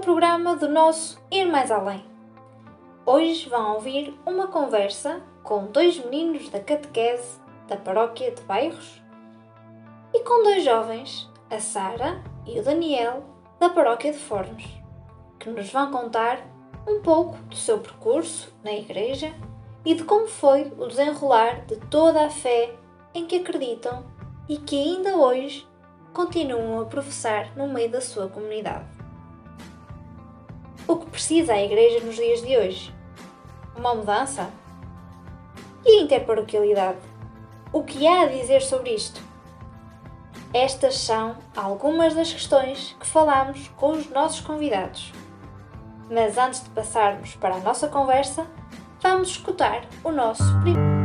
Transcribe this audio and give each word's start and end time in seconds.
um 0.00 0.02
programa 0.02 0.56
do 0.56 0.66
nosso 0.66 1.22
Ir 1.30 1.44
Mais 1.44 1.70
Além. 1.70 2.02
Hoje 3.04 3.50
vão 3.50 3.74
ouvir 3.74 4.18
uma 4.24 4.46
conversa 4.46 5.20
com 5.42 5.66
dois 5.66 6.02
meninos 6.02 6.48
da 6.48 6.58
catequese 6.58 7.38
da 7.68 7.76
paróquia 7.76 8.30
de 8.30 8.40
Bairros 8.44 9.02
e 10.14 10.20
com 10.20 10.42
dois 10.42 10.64
jovens, 10.64 11.30
a 11.50 11.60
Sara 11.60 12.24
e 12.46 12.58
o 12.58 12.64
Daniel, 12.64 13.22
da 13.58 13.68
paróquia 13.68 14.10
de 14.10 14.16
Fornos, 14.16 14.64
que 15.38 15.50
nos 15.50 15.70
vão 15.70 15.90
contar 15.90 16.38
um 16.88 17.02
pouco 17.02 17.36
do 17.42 17.56
seu 17.56 17.78
percurso 17.78 18.54
na 18.64 18.72
igreja 18.72 19.34
e 19.84 19.94
de 19.94 20.04
como 20.04 20.26
foi 20.26 20.72
o 20.78 20.86
desenrolar 20.86 21.66
de 21.66 21.76
toda 21.76 22.24
a 22.24 22.30
fé 22.30 22.74
em 23.12 23.26
que 23.26 23.36
acreditam 23.36 24.02
e 24.48 24.56
que 24.56 24.82
ainda 24.82 25.14
hoje 25.16 25.68
continuam 26.14 26.80
a 26.80 26.86
professar 26.86 27.54
no 27.54 27.68
meio 27.68 27.90
da 27.90 28.00
sua 28.00 28.28
comunidade. 28.28 28.99
O 30.90 30.96
que 30.96 31.06
precisa 31.06 31.52
a 31.52 31.62
Igreja 31.62 32.04
nos 32.04 32.16
dias 32.16 32.42
de 32.42 32.56
hoje? 32.56 32.92
Uma 33.76 33.94
mudança? 33.94 34.50
E 35.86 36.00
a 36.00 36.02
interparoquialidade? 36.02 36.98
O 37.72 37.84
que 37.84 38.08
há 38.08 38.22
a 38.22 38.26
dizer 38.26 38.60
sobre 38.60 38.90
isto? 38.90 39.22
Estas 40.52 40.98
são 40.98 41.36
algumas 41.54 42.16
das 42.16 42.32
questões 42.32 42.96
que 42.98 43.06
falamos 43.06 43.68
com 43.76 43.92
os 43.92 44.10
nossos 44.10 44.40
convidados. 44.40 45.12
Mas 46.10 46.36
antes 46.36 46.64
de 46.64 46.70
passarmos 46.70 47.36
para 47.36 47.54
a 47.54 47.60
nossa 47.60 47.86
conversa, 47.86 48.44
vamos 49.00 49.28
escutar 49.28 49.84
o 50.02 50.10
nosso 50.10 50.42
primeiro. 50.60 50.99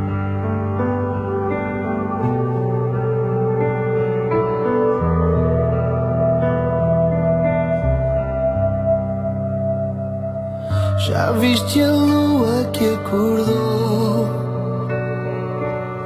Viste 11.38 11.80
a 11.80 11.90
lua 11.92 12.64
que 12.72 12.94
acordou 12.94 14.26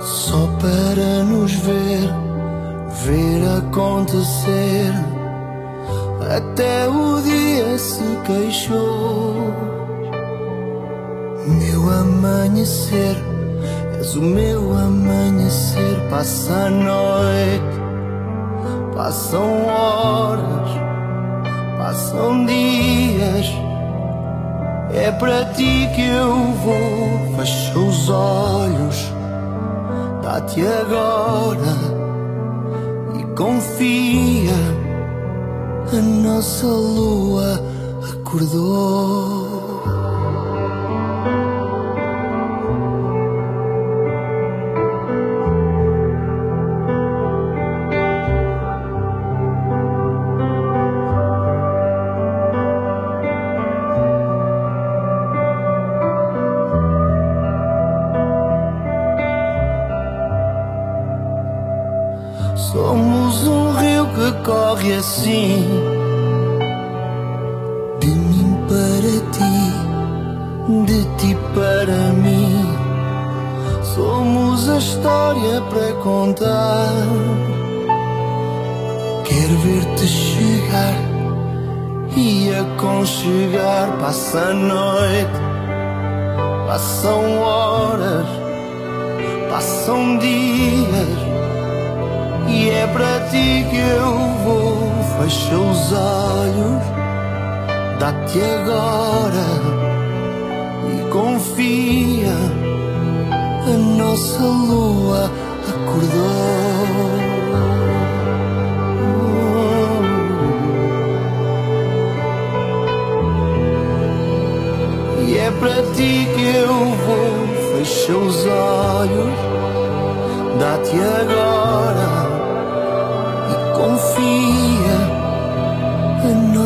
só 0.00 0.46
para 0.60 1.24
nos 1.24 1.52
ver, 1.52 2.08
ver 3.04 3.58
acontecer. 3.58 4.92
Até 6.36 6.88
o 6.88 7.20
dia 7.20 7.78
se 7.78 8.04
queixou. 8.24 9.52
Meu 11.46 11.90
amanhecer, 11.90 13.16
és 13.98 14.14
o 14.14 14.22
meu 14.22 14.72
amanhecer. 14.72 16.00
Passa 16.10 16.52
a 16.52 16.70
noite, 16.70 17.76
passam 18.94 19.66
horas, 19.66 20.70
passam 21.78 22.46
dias. 22.46 23.69
É 24.92 25.12
para 25.12 25.44
ti 25.52 25.88
que 25.94 26.02
eu 26.02 26.34
vou. 26.64 27.36
Fecha 27.36 27.78
os 27.78 28.10
olhos, 28.10 29.12
dá-te 30.22 30.60
agora 30.66 31.76
e 33.18 33.24
confia. 33.36 34.52
A 35.92 36.02
nossa 36.02 36.66
lua 36.66 37.60
acordou. 38.12 39.39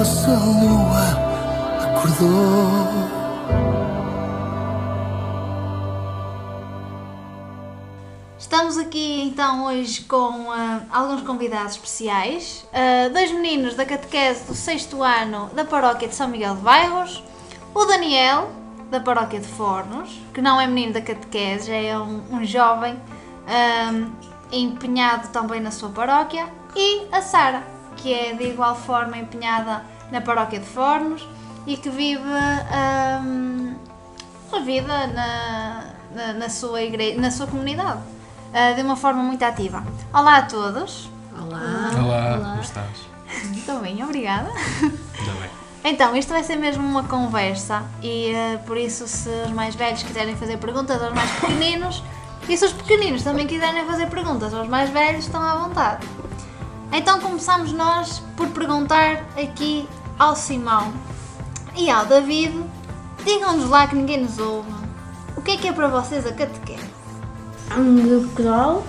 Nossa 0.04 0.28
lua 0.28 1.06
acordou. 1.82 3.14
Estamos 8.38 8.76
aqui 8.76 9.22
então 9.22 9.64
hoje 9.64 10.02
com 10.02 10.52
ah, 10.52 10.82
alguns 10.92 11.22
convidados 11.22 11.72
especiais. 11.72 12.66
Ah, 12.70 13.08
dois 13.08 13.32
meninos 13.32 13.76
da 13.76 13.86
catequese 13.86 14.44
do 14.44 14.54
sexto 14.54 15.02
ano 15.02 15.48
da 15.54 15.64
paróquia 15.64 16.06
de 16.06 16.14
São 16.14 16.28
Miguel 16.28 16.56
de 16.56 16.60
Bairros. 16.60 17.22
O 17.74 17.86
Daniel, 17.86 18.50
da 18.90 19.00
paróquia 19.00 19.40
de 19.40 19.48
Fornos, 19.48 20.20
que 20.34 20.42
não 20.42 20.60
é 20.60 20.66
menino 20.66 20.92
da 20.92 21.00
catequese, 21.00 21.68
já 21.68 21.76
é 21.76 21.98
um, 21.98 22.22
um 22.30 22.44
jovem 22.44 23.00
ah, 23.48 24.06
empenhado 24.52 25.28
também 25.28 25.62
na 25.62 25.70
sua 25.70 25.88
paróquia. 25.88 26.46
E 26.76 27.06
a 27.10 27.22
Sara, 27.22 27.62
que 27.96 28.12
é 28.12 28.34
de 28.34 28.44
igual 28.44 28.76
forma 28.76 29.16
empenhada 29.16 29.93
na 30.10 30.20
paróquia 30.20 30.58
de 30.60 30.66
Fornos 30.66 31.26
e 31.66 31.76
que 31.76 31.90
vive 31.90 32.22
ah, 32.30 33.22
a 34.52 34.58
vida 34.60 35.06
na, 35.08 35.84
na, 36.14 36.32
na 36.34 36.48
sua 36.48 36.82
igreja, 36.82 37.20
na 37.20 37.30
sua 37.30 37.46
comunidade, 37.46 38.00
ah, 38.52 38.72
de 38.72 38.82
uma 38.82 38.96
forma 38.96 39.22
muito 39.22 39.42
ativa. 39.44 39.82
Olá 40.12 40.38
a 40.38 40.42
todos. 40.42 41.10
Olá. 41.36 41.90
Olá, 42.02 42.38
como 42.38 42.60
estás? 42.60 43.14
Estou 43.52 43.80
bem, 43.80 44.02
obrigada. 44.02 44.50
Então, 45.86 46.16
isto 46.16 46.30
vai 46.32 46.42
ser 46.42 46.56
mesmo 46.56 46.82
uma 46.82 47.04
conversa 47.04 47.82
e 48.02 48.34
ah, 48.34 48.58
por 48.66 48.78
isso 48.78 49.06
se 49.06 49.28
os 49.28 49.50
mais 49.50 49.74
velhos 49.74 50.02
quiserem 50.02 50.34
fazer 50.34 50.56
perguntas 50.56 51.02
aos 51.02 51.12
mais 51.12 51.30
pequeninos 51.32 52.02
e 52.48 52.56
se 52.56 52.64
os 52.64 52.72
pequeninos 52.72 53.22
também 53.22 53.46
quiserem 53.46 53.84
fazer 53.84 54.06
perguntas 54.08 54.54
aos 54.54 54.68
mais 54.68 54.88
velhos, 54.90 55.24
estão 55.26 55.42
à 55.42 55.56
vontade. 55.56 56.06
Então 56.92 57.20
começamos 57.20 57.72
nós 57.72 58.22
por 58.36 58.48
perguntar 58.48 59.24
aqui 59.36 59.88
ao 60.18 60.36
Simão 60.36 60.92
e 61.76 61.90
ao 61.90 62.06
David, 62.06 62.54
digam-nos 63.24 63.68
lá 63.68 63.86
que 63.86 63.96
ninguém 63.96 64.22
nos 64.22 64.38
ouve, 64.38 64.70
o 65.36 65.42
que 65.42 65.52
é 65.52 65.56
que 65.56 65.68
é 65.68 65.72
para 65.72 65.88
vocês 65.88 66.24
a 66.26 66.32
catequese? 66.32 66.84
Há 67.70 67.76
um 67.80 67.96
grupo 67.96 68.28
coral, 68.36 68.84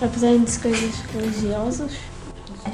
aprende-se 0.00 0.58
coisas 0.60 0.94
religiosas. 1.12 1.92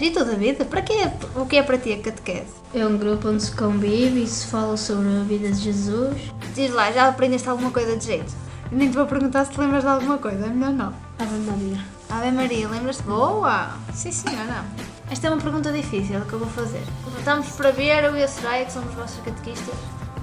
E 0.01 0.11
tu, 0.11 0.25
David, 0.25 0.65
para 0.65 0.83
quê? 0.83 1.09
o 1.37 1.47
que 1.47 1.57
é 1.57 1.63
para 1.63 1.79
ti 1.79 1.93
a 1.93 1.99
catequese? 1.99 2.55
É 2.75 2.87
um 2.87 2.97
grupo 2.97 3.29
onde 3.29 3.43
se 3.43 3.53
convive 3.53 4.23
e 4.23 4.27
se 4.27 4.47
fala 4.47 4.77
sobre 4.77 5.09
a 5.09 5.23
vida 5.23 5.51
de 5.51 5.61
Jesus. 5.61 6.17
Diz 6.55 6.73
lá, 6.73 6.91
já 6.91 7.09
aprendeste 7.09 7.49
alguma 7.49 7.71
coisa 7.71 7.97
de 7.97 8.05
jeito? 8.05 8.33
Nem 8.71 8.91
te 8.91 8.97
vou 8.97 9.07
perguntar 9.07 9.45
se 9.45 9.53
te 9.53 9.61
lembras 9.61 9.83
de 9.83 9.89
alguma 9.89 10.19
coisa, 10.19 10.47
é 10.47 10.49
melhor 10.49 10.73
não. 10.73 10.95
Ave 11.19 11.39
Maria. 11.41 11.92
Ave 12.13 12.31
Maria, 12.31 12.69
lembras-te? 12.69 13.03
Boa! 13.05 13.71
Sim, 13.95 14.13
senhora. 14.13 14.67
Esta 15.11 15.29
é 15.29 15.31
uma 15.31 15.41
pergunta 15.41 15.73
difícil 15.73 16.21
que 16.27 16.33
eu 16.35 16.41
vou 16.41 16.49
fazer. 16.49 16.83
Estamos 17.19 17.49
para 17.53 17.71
ver, 17.73 18.05
eu 18.05 18.15
e 18.15 18.23
a 18.23 18.29
Soraya, 18.29 18.67
que 18.67 18.73
somos 18.73 18.93
vossos 18.93 19.19
catequistas, 19.25 19.75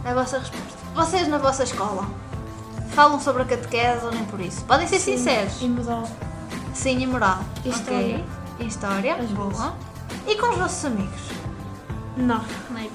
a 0.05 0.13
vossa 0.13 0.37
resposta. 0.37 0.77
Vocês 0.93 1.27
na 1.27 1.39
vossa 1.39 1.63
escola 1.63 2.07
falam 2.91 3.19
sobre 3.19 3.41
a 3.41 3.45
catequese 3.45 4.05
ou 4.05 4.11
nem 4.11 4.23
por 4.25 4.39
isso? 4.39 4.63
Podem 4.65 4.87
ser 4.87 4.99
sinceros. 4.99 5.59
E 5.63 5.67
moral. 5.67 6.07
Sim, 6.75 6.99
e 6.99 7.07
moral. 7.07 7.39
História. 7.65 8.17
Ok. 8.17 8.25
E 8.59 8.67
História. 8.67 9.15
Às 9.15 9.31
Boa. 9.31 9.73
E 10.27 10.35
com 10.35 10.49
os 10.49 10.57
vossos 10.57 10.85
amigos? 10.85 11.21
Não. 12.15 12.45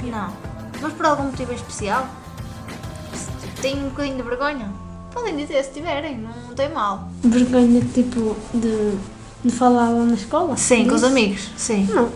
Não. 0.04 0.32
Mas 0.80 0.92
por 0.92 1.06
algum 1.06 1.24
motivo 1.24 1.52
especial? 1.52 2.06
Têm 3.60 3.84
um 3.84 3.88
bocadinho 3.88 4.18
de 4.18 4.22
vergonha? 4.22 4.83
Podem 5.14 5.36
dizer 5.36 5.62
se 5.64 5.70
tiverem, 5.70 6.18
não 6.18 6.54
tem 6.54 6.68
mal. 6.70 7.08
Vergonha, 7.22 7.80
tipo, 7.94 8.36
de, 8.52 8.98
de 9.44 9.50
falar 9.56 9.88
lá 9.90 10.04
na 10.04 10.14
escola? 10.14 10.56
Sim, 10.56 10.88
com 10.88 10.94
os 10.96 11.04
amigos, 11.04 11.50
sim. 11.56 11.84
Não, 11.86 12.10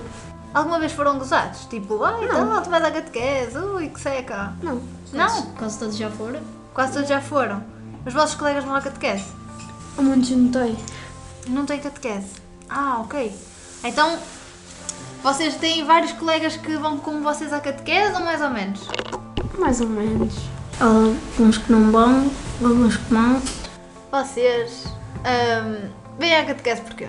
Alguma 0.53 0.81
vez 0.81 0.91
foram 0.93 1.19
gozados? 1.19 1.67
Tipo, 1.67 2.03
ai, 2.03 2.25
então 2.25 2.61
tu 2.63 2.71
vais 2.71 2.85
à 2.85 2.91
catequese, 2.91 3.57
ui, 3.59 3.89
que 3.89 4.01
seca. 4.01 4.53
não. 4.63 4.81
Não? 5.13 5.43
Quase 5.57 5.79
todos 5.79 5.97
já 5.97 6.11
foram. 6.11 6.41
Quase 6.75 6.93
todos 6.95 7.09
já 7.09 7.21
foram. 7.21 7.63
Os 8.05 8.13
vossos 8.13 8.35
colegas 8.35 8.65
vão 8.65 8.75
à 8.75 8.81
catequese? 8.81 9.25
Há 9.97 10.03
muitos 10.03 10.31
não 10.31 10.49
têm. 10.51 10.77
Não 11.47 11.65
têm 11.65 11.79
catequese? 11.81 12.27
Ah, 12.69 12.99
ok. 13.01 13.33
Então, 13.85 14.19
vocês 15.23 15.55
têm 15.57 15.85
vários 15.85 16.13
colegas 16.13 16.57
que 16.57 16.77
vão 16.77 16.99
como 16.99 17.23
vocês 17.23 17.53
à 17.53 17.61
catequese 17.61 18.15
ou 18.15 18.21
mais 18.25 18.41
ou 18.43 18.51
menos? 18.51 18.81
Mais 19.59 19.81
ou 19.81 19.89
menos. 19.89 20.35
Alguns 20.81 21.59
que 21.59 21.73
não 21.73 21.91
vão, 21.91 22.31
que 22.59 23.15
vão. 23.15 23.43
Vocês 24.11 24.85
ahm, 25.25 25.91
vêm 26.19 26.37
à 26.37 26.45
catequese 26.45 26.81
porquê? 26.83 27.09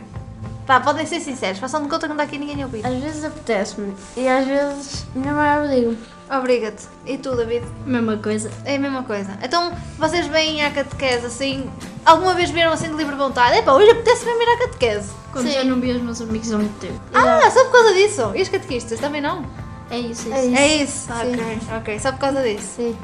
Pá, 0.68 0.80
podem 0.80 1.06
ser 1.06 1.20
sinceros, 1.20 1.58
façam 1.58 1.82
de 1.82 1.90
conta 1.90 2.02
que 2.02 2.14
não 2.14 2.16
está 2.16 2.24
aqui 2.24 2.38
ninguém 2.38 2.62
a 2.62 2.66
ouvir. 2.68 2.86
Às 2.86 3.02
vezes 3.02 3.24
apetece-me 3.24 3.96
e 4.16 4.28
às 4.28 4.46
vezes 4.46 5.06
minha 5.16 5.34
mãe 5.34 5.58
obriga-me. 5.58 5.98
Obriga-te. 6.30 6.86
E 7.08 7.18
tu, 7.18 7.36
David? 7.36 7.66
Mesma 7.88 8.18
coisa. 8.18 8.52
É 8.64 8.76
a 8.76 8.80
mesma 8.80 9.02
coisa. 9.02 9.36
Então, 9.42 9.74
vocês 9.98 10.28
vêm 10.28 10.64
à 10.64 10.70
catequese 10.70 11.26
assim. 11.26 11.68
Alguma 12.06 12.36
vez 12.36 12.52
viram 12.52 12.72
assim 12.72 12.88
de 12.90 12.94
livre 12.94 13.16
vontade? 13.16 13.58
Epá, 13.58 13.74
hoje 13.74 13.90
apetece-me 13.90 14.32
ir 14.32 14.48
à 14.48 14.58
catequese. 14.60 15.10
Quando 15.32 15.48
Sim. 15.48 15.54
já 15.54 15.64
não 15.64 15.80
vi 15.80 15.92
os 15.92 16.02
meus 16.04 16.22
amigos 16.22 16.52
há 16.52 16.58
muito 16.58 16.80
tempo. 16.80 17.00
Ah, 17.16 17.50
só 17.50 17.64
por 17.66 17.72
causa 17.72 17.94
disso. 17.96 18.32
E 18.36 18.42
os 18.44 18.50
catequistas 18.50 19.00
também 19.00 19.22
não? 19.22 19.44
É 19.90 19.98
isso, 19.98 20.32
É 20.32 20.38
é 20.38 20.46
isso. 20.46 20.56
É 20.56 20.68
isso. 20.68 21.10
Ok, 21.12 21.60
ok. 21.78 22.00
Só 22.00 22.12
por 22.12 22.20
causa 22.20 22.44
disso. 22.44 22.76
Sim. 22.76 22.98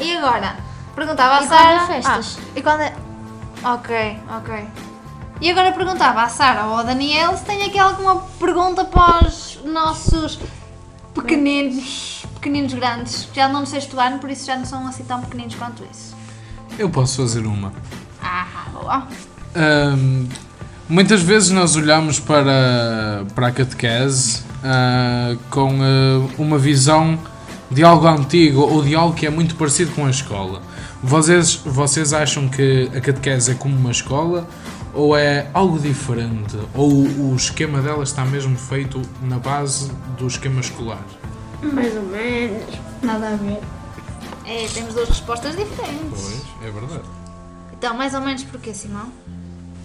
E 0.00 0.16
agora? 0.16 0.56
Perguntava 1.00 1.38
à 1.38 1.42
E 1.42 1.48
Sara. 1.48 1.82
é 1.82 1.86
festas? 1.86 2.38
Ah, 2.38 2.42
e 2.54 2.60
quando 2.60 2.82
é. 2.82 2.92
Ok, 3.64 4.18
ok. 4.36 4.66
E 5.40 5.50
agora 5.50 5.72
perguntava 5.72 6.20
à 6.20 6.28
Sara 6.28 6.66
ou 6.66 6.76
ao 6.76 6.84
Daniel 6.84 7.34
se 7.38 7.44
tem 7.46 7.62
aqui 7.62 7.78
alguma 7.78 8.16
pergunta 8.38 8.84
para 8.84 9.26
os 9.26 9.58
nossos 9.64 10.38
pequeninos, 11.14 12.26
pequeninos 12.34 12.74
grandes, 12.74 13.24
que 13.32 13.36
já 13.36 13.48
não 13.48 13.60
no 13.60 13.66
sexto 13.66 13.98
ano, 13.98 14.18
por 14.18 14.28
isso 14.28 14.44
já 14.44 14.58
não 14.58 14.66
são 14.66 14.86
assim 14.86 15.02
tão 15.04 15.22
pequeninos 15.22 15.54
quanto 15.54 15.82
isso. 15.90 16.14
Eu 16.78 16.90
posso 16.90 17.22
fazer 17.22 17.46
uma. 17.46 17.72
Ah, 18.22 18.66
boa. 18.70 19.08
Ahm, 19.56 20.28
muitas 20.86 21.22
vezes 21.22 21.48
nós 21.48 21.76
olhamos 21.76 22.20
para, 22.20 23.24
para 23.34 23.46
a 23.46 23.52
catequese 23.52 24.42
ah, 24.62 25.34
com 25.48 25.78
ah, 25.82 26.28
uma 26.36 26.58
visão 26.58 27.18
de 27.70 27.82
algo 27.82 28.06
antigo 28.06 28.60
ou 28.60 28.82
de 28.82 28.94
algo 28.94 29.14
que 29.14 29.24
é 29.24 29.30
muito 29.30 29.54
parecido 29.54 29.92
com 29.92 30.04
a 30.04 30.10
escola. 30.10 30.68
Vocês, 31.02 31.54
vocês 31.56 32.12
acham 32.12 32.48
que 32.48 32.90
a 32.94 33.00
catequese 33.00 33.52
é 33.52 33.54
como 33.54 33.74
uma 33.74 33.90
escola 33.90 34.46
ou 34.92 35.16
é 35.16 35.48
algo 35.54 35.78
diferente? 35.78 36.58
Ou 36.74 36.90
o 36.90 37.34
esquema 37.34 37.80
dela 37.80 38.02
está 38.02 38.22
mesmo 38.24 38.56
feito 38.56 39.00
na 39.22 39.38
base 39.38 39.90
do 40.18 40.26
esquema 40.26 40.60
escolar? 40.60 41.02
Mais 41.62 41.96
ou 41.96 42.02
menos. 42.02 42.62
Nada 43.02 43.28
a 43.28 43.36
ver. 43.36 43.60
É, 44.44 44.66
temos 44.74 44.92
duas 44.92 45.08
respostas 45.08 45.56
diferentes. 45.56 46.44
Pois, 46.60 46.68
é 46.68 46.70
verdade. 46.70 47.08
Então, 47.72 47.96
mais 47.96 48.12
ou 48.12 48.20
menos 48.20 48.44
porquê, 48.44 48.74
Simão? 48.74 49.08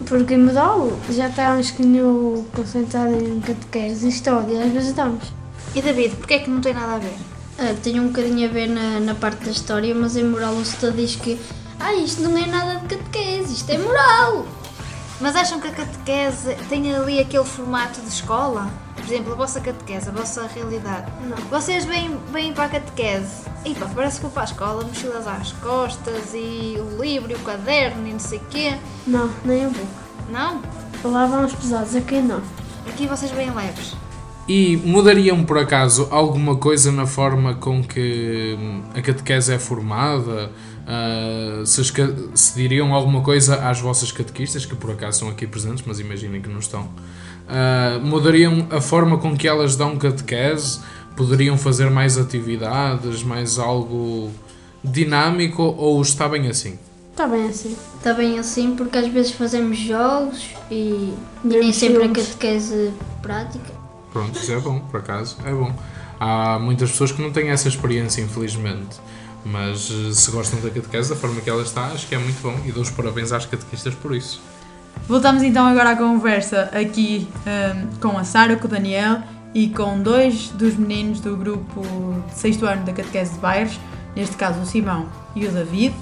Porque 0.06 0.34
em 0.34 0.38
Medal 0.38 0.92
já 1.10 1.30
estávamos 1.30 1.72
que 1.72 1.82
eu 1.96 2.46
concentrado 2.54 3.16
em 3.16 3.40
catequese 3.40 4.06
e 4.06 4.10
história, 4.10 4.66
às 4.66 4.72
vezes 4.74 4.90
estamos. 4.90 5.32
E 5.74 5.82
David, 5.82 6.18
porquê 6.18 6.34
é 6.34 6.40
que 6.40 6.50
não 6.50 6.60
tem 6.60 6.74
nada 6.74 6.96
a 6.96 7.00
ver? 7.00 7.16
Ah, 7.58 7.74
tem 7.82 8.00
um 8.00 8.08
bocadinho 8.08 8.50
a 8.50 8.52
ver 8.52 8.68
na, 8.68 9.00
na 9.00 9.16
parte 9.16 9.46
da 9.46 9.52
história, 9.52 9.96
mas 9.96 10.18
em 10.18 10.24
moral 10.24 10.54
o 10.54 10.66
Seta 10.66 10.92
diz 10.92 11.16
que 11.16 11.40
ah, 11.80 11.94
isto 11.94 12.22
não 12.22 12.38
é 12.38 12.46
nada 12.46 12.80
de 12.80 12.96
catequese, 12.96 13.54
isto 13.54 13.70
é 13.70 13.78
moral. 13.78 14.46
Mas 15.22 15.36
acham 15.36 15.62
que 15.62 15.68
a 15.68 15.72
catequese 15.72 16.56
tem 16.68 16.94
ali 16.94 17.20
aquele 17.20 17.46
formato 17.46 18.02
de 18.02 18.08
escola? 18.10 18.70
Por 18.96 19.06
exemplo, 19.06 19.32
a 19.32 19.36
vossa 19.36 19.62
catequese, 19.62 20.10
a 20.10 20.12
vossa 20.12 20.48
realidade. 20.48 21.10
Não. 21.24 21.38
Vocês 21.50 21.86
vêm, 21.86 22.18
vêm 22.32 22.54
para 22.54 22.66
a 22.66 22.70
catequese 22.70 23.46
e 23.64 23.74
pá, 23.74 23.90
parece 23.94 24.18
que 24.18 24.24
vou 24.24 24.32
para 24.32 24.44
a 24.44 24.46
escola, 24.46 24.84
mochilas 24.84 25.26
às 25.26 25.54
costas 25.54 26.34
e 26.34 26.76
o 26.78 27.02
livro 27.02 27.32
e 27.32 27.36
o 27.36 27.40
caderno 27.40 28.06
e 28.08 28.12
não 28.12 28.20
sei 28.20 28.40
o 28.40 28.46
quê. 28.50 28.78
Não, 29.08 29.30
nem 29.46 29.68
um 29.68 29.74
pouco. 29.74 29.92
Não? 30.30 30.62
Lá 31.04 31.26
vamos 31.26 31.54
pesados, 31.54 31.96
aqui 31.96 32.20
não. 32.20 32.42
Aqui 32.88 33.08
vocês 33.08 33.32
vêm 33.32 33.54
leves. 33.54 33.96
E 34.48 34.78
mudariam 34.78 35.44
por 35.44 35.58
acaso 35.58 36.08
alguma 36.12 36.56
coisa 36.56 36.92
na 36.92 37.08
forma 37.08 37.56
com 37.56 37.84
que 37.84 38.56
hum, 38.60 38.82
a 38.94 39.02
catequese 39.02 39.54
é 39.54 39.60
formada? 39.60 40.52
Ah, 40.88 41.64
se, 41.66 41.82
se 42.36 42.56
diriam 42.56 42.94
alguma 42.94 43.22
coisa 43.22 43.68
às 43.68 43.80
vossas 43.80 44.12
catequistas, 44.12 44.66
que 44.66 44.76
por 44.76 44.92
acaso 44.92 45.18
estão 45.18 45.30
aqui 45.30 45.48
presentes, 45.48 45.84
mas 45.86 46.00
imaginem 46.00 46.42
que 46.42 46.50
não 46.50 46.60
estão? 46.60 46.88
Ah, 47.48 48.00
mudariam 48.04 48.68
a 48.70 48.80
forma 48.80 49.18
com 49.18 49.36
que 49.36 49.48
elas 49.48 49.76
dão 49.76 49.98
catequese? 49.98 50.80
Poderiam 51.18 51.58
fazer 51.58 51.90
mais 51.90 52.18
atividades, 52.18 53.24
mais 53.24 53.58
algo 53.58 54.30
dinâmico 54.84 55.64
ou 55.64 56.00
está 56.02 56.30
bem 56.30 56.48
assim? 56.48 56.78
Está 57.12 57.26
bem 57.26 57.48
assim. 57.48 57.76
Está 57.98 58.14
bem 58.14 58.38
assim 58.38 58.76
porque 58.76 58.98
às 58.98 59.08
vezes 59.08 59.32
fazemos 59.32 59.78
jogos 59.78 60.50
e, 60.70 60.76
e 60.76 61.18
nem 61.44 61.74
sempre 61.74 62.04
a 62.04 62.10
catequese 62.10 62.92
prática. 63.24 63.85
Pronto, 64.16 64.40
é 64.50 64.60
bom, 64.62 64.80
por 64.80 65.02
acaso, 65.02 65.36
é 65.44 65.52
bom. 65.52 65.76
Há 66.18 66.58
muitas 66.58 66.90
pessoas 66.92 67.12
que 67.12 67.22
não 67.22 67.34
têm 67.34 67.50
essa 67.50 67.68
experiência, 67.68 68.22
infelizmente. 68.22 68.96
Mas 69.44 69.92
eh, 69.92 70.14
se 70.14 70.32
gostam 70.32 70.62
da 70.62 70.70
catequese, 70.70 71.10
da 71.10 71.18
forma 71.18 71.42
que 71.42 71.50
ela 71.50 71.62
está, 71.62 71.88
acho 71.88 72.08
que 72.08 72.16
é 72.16 72.18
muito 72.18 72.42
bom 72.42 72.58
e 72.66 72.72
dou 72.72 72.82
os 72.82 72.90
parabéns 72.90 73.34
às 73.34 73.46
catequistas 73.46 73.94
por 73.94 74.16
isso. 74.16 74.42
Voltamos 75.06 75.44
então 75.44 75.66
agora 75.66 75.90
à 75.90 75.96
conversa 75.98 76.70
aqui 76.74 77.28
hum, 77.46 77.90
com 78.00 78.18
a 78.18 78.24
Sara, 78.24 78.56
com 78.56 78.68
o 78.68 78.70
Daniel 78.70 79.22
e 79.54 79.68
com 79.68 80.02
dois 80.02 80.48
dos 80.48 80.78
meninos 80.78 81.20
do 81.20 81.36
grupo 81.36 81.82
de 82.30 82.40
sexto 82.40 82.66
ano 82.66 82.86
da 82.86 82.94
Catequese 82.94 83.34
de 83.34 83.40
Bairros, 83.40 83.78
neste 84.16 84.38
caso 84.38 84.62
o 84.62 84.66
Simão 84.66 85.10
e 85.36 85.46
o 85.46 85.52
David. 85.52 85.94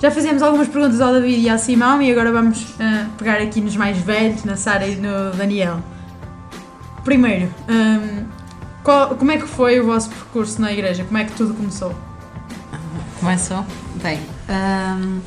Já 0.00 0.10
fizemos 0.10 0.40
algumas 0.42 0.68
perguntas 0.68 1.02
ao 1.02 1.12
David 1.12 1.38
e 1.38 1.50
ao 1.50 1.58
Simão 1.58 2.00
e 2.00 2.10
agora 2.10 2.32
vamos 2.32 2.64
hum, 2.80 3.10
pegar 3.18 3.36
aqui 3.42 3.60
nos 3.60 3.76
mais 3.76 3.98
velhos, 3.98 4.42
na 4.44 4.56
Sara 4.56 4.86
e 4.86 4.96
no 4.96 5.32
Daniel. 5.36 5.82
Primeiro, 7.12 7.48
hum, 7.66 8.24
qual- 8.84 9.14
como 9.16 9.30
é 9.30 9.38
que 9.38 9.46
foi 9.46 9.80
o 9.80 9.86
vosso 9.86 10.10
percurso 10.10 10.60
na 10.60 10.70
igreja? 10.70 11.04
Como 11.04 11.16
é 11.16 11.24
que 11.24 11.32
tudo 11.32 11.54
começou? 11.54 11.94
Começou? 13.18 13.64
Bem, 14.02 14.20
hum, 14.50 15.20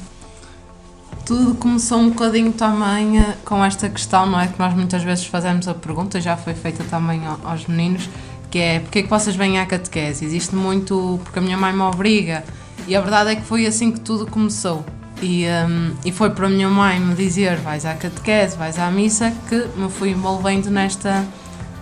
tudo 1.25 1.55
começou 1.55 1.97
um 1.97 2.09
bocadinho 2.09 2.53
também 2.53 3.17
eh, 3.19 3.35
com 3.43 3.65
esta 3.65 3.89
questão, 3.89 4.27
não 4.27 4.39
é? 4.39 4.45
Que 4.47 4.59
nós 4.59 4.75
muitas 4.75 5.01
vezes 5.01 5.25
fazemos 5.25 5.67
a 5.67 5.73
pergunta, 5.73 6.21
já 6.21 6.37
foi 6.37 6.53
feita 6.53 6.83
também 6.83 7.25
ao- 7.25 7.39
aos 7.43 7.65
meninos, 7.65 8.07
que 8.51 8.59
é 8.59 8.79
porque 8.79 8.99
é 8.99 9.01
que 9.01 9.09
vocês 9.09 9.35
vêm 9.35 9.59
à 9.59 9.65
catequese? 9.65 10.23
Existe 10.23 10.55
muito 10.55 11.19
porque 11.23 11.39
a 11.39 11.41
minha 11.41 11.57
mãe 11.57 11.73
me 11.73 11.81
obriga. 11.81 12.43
E 12.87 12.95
a 12.95 13.01
verdade 13.01 13.31
é 13.31 13.35
que 13.37 13.41
foi 13.41 13.65
assim 13.65 13.91
que 13.91 14.01
tudo 14.01 14.27
começou. 14.27 14.85
E, 15.19 15.45
hum, 15.67 15.93
e 16.05 16.11
foi 16.11 16.29
para 16.29 16.45
a 16.45 16.49
minha 16.49 16.69
mãe 16.69 16.99
me 16.99 17.15
dizer 17.15 17.55
vais 17.57 17.85
à 17.87 17.95
catequese, 17.95 18.55
vais 18.55 18.77
à 18.77 18.91
missa, 18.91 19.33
que 19.49 19.55
me 19.75 19.89
fui 19.89 20.11
envolvendo 20.11 20.69
nesta, 20.69 21.25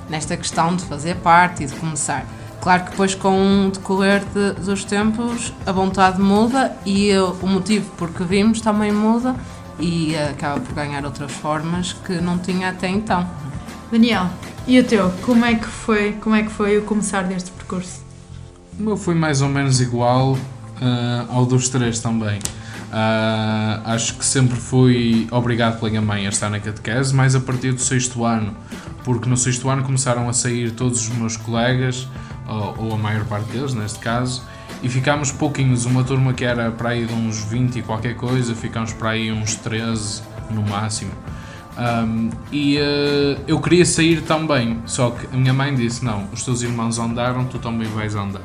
nesta 0.09 0.35
questão 0.35 0.75
de 0.75 0.83
fazer 0.85 1.15
parte 1.17 1.63
e 1.63 1.67
de 1.67 1.73
começar. 1.75 2.25
Claro 2.61 2.83
que 2.85 2.91
depois 2.91 3.15
com 3.15 3.67
o 3.67 3.71
decorrer 3.71 4.21
de- 4.33 4.53
dos 4.61 4.83
tempos 4.83 5.53
a 5.65 5.71
vontade 5.71 6.19
muda 6.21 6.75
e 6.85 7.11
o 7.17 7.47
motivo 7.47 7.89
por 7.97 8.09
que 8.09 8.23
vimos 8.23 8.59
também 8.59 8.91
muda 8.91 9.33
e 9.79 10.13
eh, 10.13 10.31
acaba 10.31 10.59
por 10.59 10.73
ganhar 10.73 11.05
outras 11.05 11.31
formas 11.31 11.93
que 11.93 12.13
não 12.19 12.37
tinha 12.37 12.69
até 12.69 12.89
então. 12.89 13.25
Daniel, 13.89 14.27
e 14.67 14.77
o 14.77 14.83
teu? 14.83 15.09
Como 15.25 15.45
é 15.45 15.55
que 15.55 15.65
foi, 15.67 16.11
como 16.19 16.35
é 16.35 16.43
que 16.43 16.49
foi 16.51 16.77
o 16.77 16.81
começar 16.81 17.23
deste 17.23 17.49
percurso? 17.51 18.01
O 18.77 18.83
meu 18.83 18.97
foi 18.97 19.15
mais 19.15 19.41
ou 19.41 19.47
menos 19.47 19.79
igual 19.79 20.37
ah, 20.81 21.25
ao 21.29 21.45
dos 21.45 21.69
três 21.69 21.99
também. 21.99 22.39
Ah, 22.91 23.81
acho 23.85 24.15
que 24.15 24.25
sempre 24.25 24.57
fui 24.57 25.27
obrigado 25.31 25.77
pela 25.79 25.89
minha 25.89 26.01
mãe 26.01 26.25
a 26.25 26.29
estar 26.29 26.49
na 26.49 26.59
catequese, 26.59 27.13
mais 27.15 27.35
a 27.35 27.39
partir 27.39 27.71
do 27.71 27.79
sexto 27.81 28.25
ano, 28.25 28.53
porque 29.09 29.27
no 29.27 29.35
sexto 29.35 29.67
ano 29.67 29.81
começaram 29.81 30.29
a 30.29 30.33
sair 30.33 30.69
todos 30.69 31.01
os 31.01 31.09
meus 31.09 31.35
colegas, 31.35 32.07
ou, 32.47 32.75
ou 32.77 32.93
a 32.93 32.95
maior 32.95 33.25
parte 33.25 33.51
deles 33.51 33.73
neste 33.73 33.97
caso, 33.97 34.43
e 34.83 34.87
ficámos 34.87 35.31
pouquinhos, 35.31 35.85
uma 35.85 36.03
turma 36.03 36.31
que 36.31 36.45
era 36.45 36.69
para 36.69 36.89
aí 36.89 37.07
de 37.07 37.13
uns 37.15 37.43
20 37.45 37.79
e 37.79 37.81
qualquer 37.81 38.15
coisa, 38.15 38.53
ficámos 38.53 38.93
para 38.93 39.09
aí 39.09 39.31
uns 39.31 39.55
13 39.55 40.21
no 40.51 40.61
máximo. 40.61 41.09
Um, 41.75 42.29
e 42.51 42.77
eh, 42.77 43.39
eu 43.47 43.59
queria 43.59 43.83
sair 43.83 44.21
também, 44.21 44.79
só 44.85 45.09
que 45.09 45.25
a 45.25 45.35
minha 45.35 45.53
mãe 45.53 45.73
disse: 45.73 46.05
Não, 46.05 46.29
os 46.31 46.43
teus 46.43 46.61
irmãos 46.61 46.99
andaram, 46.99 47.45
tu 47.45 47.57
também 47.57 47.87
vais 47.87 48.13
andar. 48.13 48.43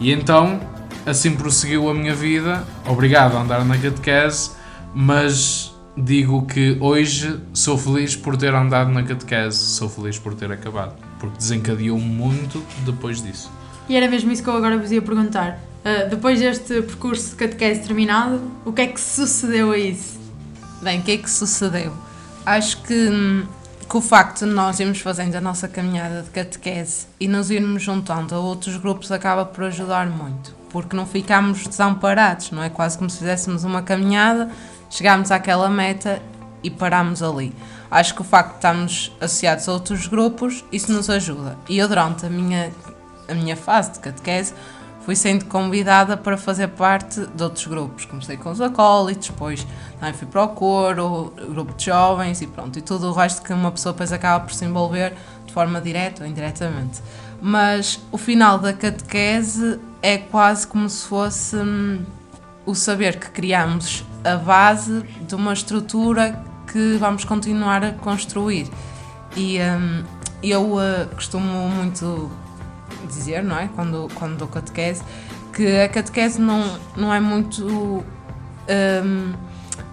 E 0.00 0.10
então, 0.10 0.58
assim 1.04 1.36
prosseguiu 1.36 1.90
a 1.90 1.92
minha 1.92 2.14
vida, 2.14 2.64
obrigado 2.88 3.36
a 3.36 3.42
andar 3.42 3.62
na 3.62 3.76
catequese, 3.76 4.52
mas 4.94 5.75
digo 5.96 6.44
que 6.46 6.76
hoje 6.80 7.40
sou 7.54 7.78
feliz 7.78 8.14
por 8.14 8.36
ter 8.36 8.54
andado 8.54 8.90
na 8.90 9.02
catequese, 9.02 9.58
sou 9.58 9.88
feliz 9.88 10.18
por 10.18 10.34
ter 10.34 10.52
acabado, 10.52 10.94
porque 11.18 11.38
desencadeou 11.38 11.98
muito 11.98 12.62
depois 12.84 13.22
disso. 13.22 13.50
E 13.88 13.96
era 13.96 14.08
mesmo 14.08 14.30
isso 14.30 14.42
que 14.42 14.48
eu 14.48 14.56
agora 14.56 14.76
vos 14.76 14.92
ia 14.92 15.00
perguntar. 15.00 15.58
Uh, 15.84 16.10
depois 16.10 16.40
deste 16.40 16.82
percurso 16.82 17.30
de 17.30 17.36
catequese 17.36 17.82
terminado, 17.82 18.40
o 18.64 18.72
que 18.72 18.82
é 18.82 18.86
que 18.88 19.00
sucedeu 19.00 19.70
a 19.70 19.78
isso? 19.78 20.18
Bem, 20.82 21.00
o 21.00 21.02
que 21.02 21.12
é 21.12 21.16
que 21.16 21.30
sucedeu? 21.30 21.92
Acho 22.44 22.82
que, 22.82 23.08
hum, 23.08 23.46
que 23.88 23.96
o 23.96 24.00
facto 24.00 24.44
de 24.44 24.52
nós 24.52 24.80
irmos 24.80 25.00
fazendo 25.00 25.36
a 25.36 25.40
nossa 25.40 25.68
caminhada 25.68 26.22
de 26.22 26.30
catequese 26.30 27.06
e 27.20 27.28
nos 27.28 27.50
irmos 27.50 27.82
juntando 27.82 28.34
a 28.34 28.38
outros 28.38 28.76
grupos 28.76 29.10
acaba 29.12 29.44
por 29.44 29.64
ajudar 29.64 30.08
muito, 30.08 30.54
porque 30.70 30.96
não 30.96 31.06
ficamos 31.06 31.66
desamparados, 31.66 32.50
não 32.50 32.62
é? 32.62 32.68
Quase 32.68 32.98
como 32.98 33.08
se 33.08 33.18
fizéssemos 33.18 33.62
uma 33.62 33.82
caminhada, 33.82 34.50
chegámos 34.90 35.30
àquela 35.30 35.68
meta 35.68 36.20
e 36.62 36.70
parámos 36.70 37.22
ali. 37.22 37.54
Acho 37.90 38.14
que 38.14 38.20
o 38.20 38.24
facto 38.24 38.50
de 38.50 38.56
estarmos 38.56 39.12
associados 39.20 39.68
a 39.68 39.72
outros 39.72 40.06
grupos, 40.06 40.64
isso 40.72 40.92
nos 40.92 41.08
ajuda. 41.08 41.56
E 41.68 41.78
eu, 41.78 41.88
durante 41.88 42.26
a 42.26 42.30
minha, 42.30 42.72
a 43.28 43.34
minha 43.34 43.56
fase 43.56 43.92
de 43.92 44.00
catequese, 44.00 44.52
fui 45.06 45.14
sendo 45.14 45.44
convidada 45.44 46.16
para 46.16 46.36
fazer 46.36 46.66
parte 46.68 47.24
de 47.24 47.42
outros 47.42 47.64
grupos. 47.68 48.04
Comecei 48.04 48.36
com 48.36 48.50
os 48.50 48.60
acólitos, 48.60 49.28
depois 49.28 49.64
também 50.00 50.12
fui 50.12 50.26
para 50.26 50.42
o 50.42 50.48
coro, 50.48 51.32
grupo 51.48 51.72
de 51.74 51.84
jovens 51.84 52.42
e 52.42 52.48
pronto, 52.48 52.76
e 52.76 52.82
tudo 52.82 53.08
o 53.08 53.12
resto 53.12 53.40
que 53.40 53.52
uma 53.52 53.70
pessoa 53.70 53.92
depois 53.92 54.12
acaba 54.12 54.44
por 54.44 54.52
se 54.52 54.64
envolver 54.64 55.14
de 55.46 55.52
forma 55.52 55.80
direta 55.80 56.24
ou 56.24 56.28
indiretamente. 56.28 57.00
Mas 57.40 58.00
o 58.10 58.18
final 58.18 58.58
da 58.58 58.72
catequese 58.72 59.78
é 60.02 60.18
quase 60.18 60.66
como 60.66 60.88
se 60.90 61.06
fosse 61.06 61.54
hum, 61.54 62.04
o 62.64 62.74
saber 62.74 63.20
que 63.20 63.30
criamos 63.30 64.04
a 64.26 64.36
base 64.36 65.02
de 65.26 65.34
uma 65.34 65.52
estrutura 65.52 66.42
que 66.70 66.96
vamos 66.98 67.24
continuar 67.24 67.84
a 67.84 67.92
construir. 67.92 68.68
E 69.36 69.58
hum, 69.60 70.04
eu 70.42 70.74
uh, 70.74 71.06
costumo 71.14 71.68
muito 71.68 72.30
dizer, 73.06 73.42
não 73.42 73.58
é? 73.58 73.68
Quando, 73.74 74.08
quando 74.14 74.36
dou 74.36 74.48
catequese, 74.48 75.02
que 75.52 75.80
a 75.80 75.88
catequese 75.88 76.40
não, 76.40 76.78
não 76.96 77.14
é 77.14 77.20
muito. 77.20 78.04
Um, 78.68 79.32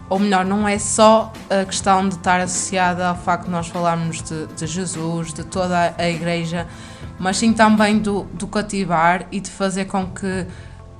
ou 0.09 0.19
melhor, 0.19 0.45
não 0.45 0.67
é 0.67 0.77
só 0.77 1.31
a 1.49 1.65
questão 1.65 2.07
de 2.07 2.15
estar 2.15 2.39
associada 2.39 3.07
ao 3.07 3.15
facto 3.15 3.45
de 3.45 3.51
nós 3.51 3.67
falarmos 3.67 4.21
de, 4.21 4.47
de 4.47 4.67
Jesus, 4.67 5.33
de 5.33 5.43
toda 5.43 5.95
a 5.97 6.09
igreja, 6.09 6.67
mas 7.17 7.37
sim 7.37 7.53
também 7.53 7.97
do, 7.97 8.23
do 8.33 8.45
cativar 8.45 9.25
e 9.31 9.39
de 9.39 9.49
fazer 9.49 9.85
com 9.85 10.05
que 10.07 10.45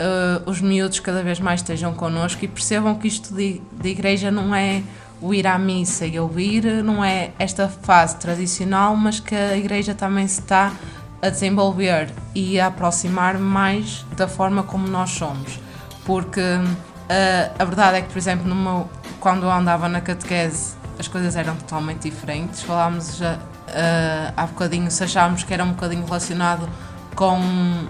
uh, 0.04 0.50
os 0.50 0.62
miúdos 0.62 1.00
cada 1.00 1.24
vez 1.24 1.40
mais 1.40 1.62
estejam 1.62 1.94
connosco 1.94 2.44
e 2.44 2.48
percebam 2.48 2.96
que 2.96 3.08
isto 3.08 3.34
de, 3.34 3.62
de 3.72 3.90
igreja 3.90 4.30
não 4.30 4.54
é 4.54 4.84
o 5.22 5.34
ir 5.34 5.48
à 5.48 5.58
missa 5.58 6.06
e 6.06 6.20
ouvir, 6.20 6.66
não 6.84 7.04
é 7.04 7.32
esta 7.40 7.70
fase 7.70 8.18
tradicional, 8.18 8.96
mas 8.96 9.22
que 9.22 9.34
a 9.34 9.56
igreja 9.56 9.94
também 9.94 10.28
se 10.28 10.42
está 10.42 10.74
a 11.22 11.30
desenvolver 11.30 12.10
e 12.36 12.60
a 12.60 12.68
aproximar 12.68 13.38
mais 13.38 14.06
da 14.18 14.28
forma 14.28 14.64
como 14.64 14.86
nós 14.86 15.12
somos. 15.12 15.58
Porque 16.06 16.42
uh, 16.42 17.54
a 17.58 17.64
verdade 17.64 18.00
é 18.00 18.02
que, 18.02 18.10
por 18.10 18.18
exemplo, 18.18 18.90
quando 19.22 19.44
eu 19.44 19.52
andava 19.52 19.88
na 19.88 20.02
catequese, 20.02 20.76
as 21.00 21.08
coisas 21.08 21.38
eram 21.38 21.56
totalmente 21.56 22.10
diferentes. 22.10 22.62
Falámos 22.62 23.16
já, 23.16 23.36
uh, 23.36 24.34
há 24.36 24.46
bocadinho, 24.46 24.92
se 24.92 25.02
achávamos 25.06 25.46
que 25.46 25.54
era 25.54 25.64
um 25.64 25.70
bocadinho 25.70 26.04
relacionado 26.04 26.68
com 27.16 27.40
uh, 27.40 27.88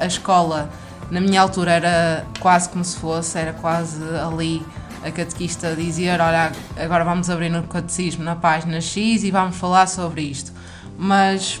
a 0.00 0.06
escola, 0.06 0.68
na 1.10 1.20
minha 1.20 1.40
altura 1.40 1.72
era 1.72 2.26
quase 2.40 2.68
como 2.68 2.84
se 2.84 2.96
fosse, 2.96 3.38
era 3.38 3.52
quase 3.52 4.02
ali 4.18 4.64
a 5.04 5.10
catequista 5.10 5.74
dizer: 5.76 6.20
Olha, 6.20 6.52
agora 6.76 7.04
vamos 7.04 7.28
abrir 7.28 7.50
no 7.50 7.62
catecismo 7.64 8.24
na 8.24 8.34
página 8.34 8.80
X 8.80 9.22
e 9.22 9.30
vamos 9.30 9.56
falar 9.56 9.86
sobre 9.86 10.22
isto. 10.22 10.52
Mas 10.98 11.60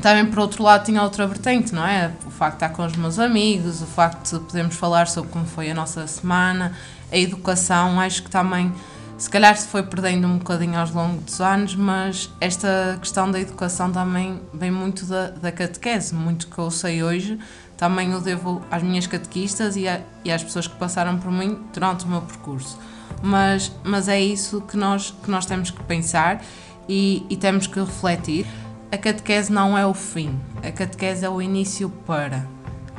também 0.00 0.26
por 0.26 0.38
outro 0.40 0.62
lado 0.62 0.84
tinha 0.84 1.02
outra 1.02 1.26
vertente, 1.26 1.74
não 1.74 1.86
é? 1.86 2.12
O 2.26 2.30
facto 2.30 2.58
de 2.58 2.64
estar 2.64 2.76
com 2.76 2.84
os 2.84 2.96
meus 2.96 3.18
amigos, 3.18 3.82
o 3.82 3.86
facto 3.86 4.38
de 4.38 4.44
podermos 4.44 4.76
falar 4.76 5.08
sobre 5.08 5.30
como 5.30 5.46
foi 5.46 5.70
a 5.70 5.74
nossa 5.74 6.06
semana, 6.06 6.72
a 7.10 7.16
educação, 7.16 8.00
acho 8.00 8.22
que 8.22 8.30
também 8.30 8.72
se 9.16 9.30
calhar 9.30 9.56
se 9.56 9.68
foi 9.68 9.82
perdendo 9.82 10.26
um 10.26 10.38
bocadinho 10.38 10.78
aos 10.78 10.90
longos 10.90 11.24
dos 11.24 11.40
anos, 11.40 11.74
mas 11.76 12.30
esta 12.40 12.98
questão 13.00 13.30
da 13.30 13.40
educação 13.40 13.90
também 13.90 14.40
vem 14.52 14.70
muito 14.70 15.06
da, 15.06 15.30
da 15.30 15.52
catequese, 15.52 16.14
muito 16.14 16.48
que 16.48 16.58
eu 16.58 16.70
sei 16.70 17.02
hoje, 17.02 17.38
também 17.76 18.12
eu 18.12 18.20
devo 18.20 18.62
às 18.70 18.82
minhas 18.82 19.06
catequistas 19.06 19.76
e, 19.76 19.88
a, 19.88 20.00
e 20.24 20.30
às 20.30 20.42
pessoas 20.42 20.66
que 20.66 20.76
passaram 20.76 21.18
por 21.18 21.30
mim 21.30 21.58
durante 21.72 22.04
o 22.04 22.08
meu 22.08 22.22
percurso. 22.22 22.78
Mas, 23.22 23.72
mas 23.82 24.08
é 24.08 24.20
isso 24.20 24.60
que 24.62 24.76
nós, 24.76 25.14
que 25.22 25.30
nós 25.30 25.46
temos 25.46 25.70
que 25.70 25.82
pensar 25.84 26.42
e, 26.88 27.24
e 27.28 27.36
temos 27.36 27.66
que 27.66 27.80
refletir 27.80 28.46
a 28.94 28.96
catequese 28.96 29.52
não 29.52 29.76
é 29.76 29.84
o 29.84 29.92
fim, 29.92 30.38
a 30.62 30.70
catequese 30.70 31.24
é 31.24 31.28
o 31.28 31.42
início 31.42 31.90
para. 32.06 32.46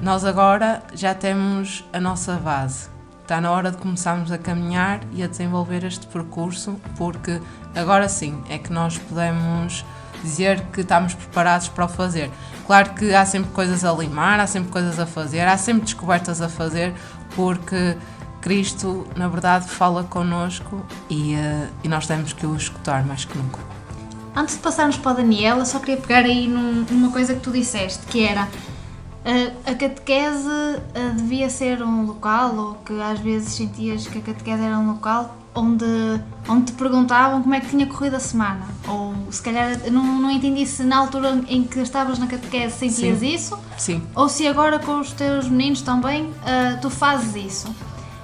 Nós 0.03 0.25
agora 0.25 0.84
já 0.94 1.15
temos 1.15 1.86
a 1.94 2.01
nossa 2.01 2.34
base. 2.34 2.89
Está 3.22 3.39
na 3.39 3.50
hora 3.50 3.72
de 3.72 3.77
começarmos 3.77 4.29
a 4.29 4.38
caminhar 4.38 5.00
e 5.13 5.24
a 5.24 5.27
desenvolver 5.27 5.86
este 5.86 6.05
percurso, 6.08 6.75
porque 6.98 7.39
agora 7.74 8.10
sim 8.10 8.44
é 8.50 8.58
que 8.58 8.74
nós 8.74 8.98
podemos 8.98 9.86
dizer 10.25 10.62
que 10.74 10.82
estamos 10.82 11.13
preparados 11.13 11.70
para 11.70 11.86
o 11.86 11.88
fazer. 11.88 12.29
Claro 12.65 12.94
que 12.96 13.13
há 13.13 13.25
sempre 13.25 13.51
coisas 13.51 13.86
a 13.86 13.94
limar, 13.94 14.39
há 14.39 14.48
sempre 14.48 14.72
coisas 14.72 15.00
a 15.00 15.05
fazer, 15.05 15.41
há 15.41 15.58
sempre 15.58 15.84
descobertas 15.84 16.41
a 16.41 16.50
fazer, 16.50 16.94
porque 17.36 17.96
Cristo, 18.41 19.08
na 19.15 19.27
verdade, 19.27 19.67
fala 19.67 20.03
connosco 20.03 20.86
e, 21.10 21.36
uh, 21.36 21.67
e 21.84 21.88
nós 21.88 22.08
temos 22.08 22.34
que 22.34 22.46
o 22.46 22.55
escutar 22.55 23.05
mais 23.05 23.24
que 23.25 23.38
nunca. 23.38 23.60
Antes 24.36 24.55
de 24.55 24.62
passarmos 24.62 24.98
para 24.98 25.12
a 25.12 25.13
Daniela, 25.15 25.63
só 25.65 25.79
queria 25.79 25.98
pegar 25.98 26.25
aí 26.25 26.48
num, 26.48 26.86
numa 26.89 27.12
coisa 27.12 27.34
que 27.34 27.39
tu 27.39 27.51
disseste, 27.51 28.05
que 28.08 28.25
era 28.25 28.44
uh, 28.44 29.53
a 29.65 29.74
catequese 29.75 30.48
uh, 30.48 31.15
devia 31.15 31.50
ser 31.50 31.82
um 31.82 32.05
local, 32.05 32.55
ou 32.55 32.74
que 32.75 33.00
às 33.01 33.20
vezes 33.20 33.53
sentias 33.53 34.08
que 34.08 34.17
a 34.17 34.22
catequese 34.22 34.63
era 34.63 34.77
um 34.77 34.88
local 34.91 35.36
onde, 35.55 35.85
onde 36.47 36.65
te 36.65 36.74
perguntavam 36.74 37.41
como 37.41 37.55
é 37.55 37.59
que 37.59 37.69
tinha 37.69 37.88
corrido 37.88 38.15
a 38.15 38.19
semana. 38.19 38.67
Ou 38.88 39.15
se 39.31 39.41
calhar 39.41 39.79
não, 39.91 40.03
não 40.21 40.29
entendi 40.29 40.65
se 40.65 40.83
na 40.83 40.97
altura 40.97 41.41
em 41.47 41.63
que 41.63 41.79
estavas 41.79 42.19
na 42.19 42.27
catequese 42.27 42.75
sentias 42.77 43.19
Sim. 43.19 43.33
isso, 43.33 43.59
Sim. 43.77 44.03
ou 44.13 44.27
se 44.27 44.45
agora 44.47 44.77
com 44.77 45.00
os 45.00 45.12
teus 45.13 45.47
meninos 45.47 45.81
também 45.81 46.25
uh, 46.25 46.79
tu 46.81 46.89
fazes 46.89 47.35
isso. 47.35 47.75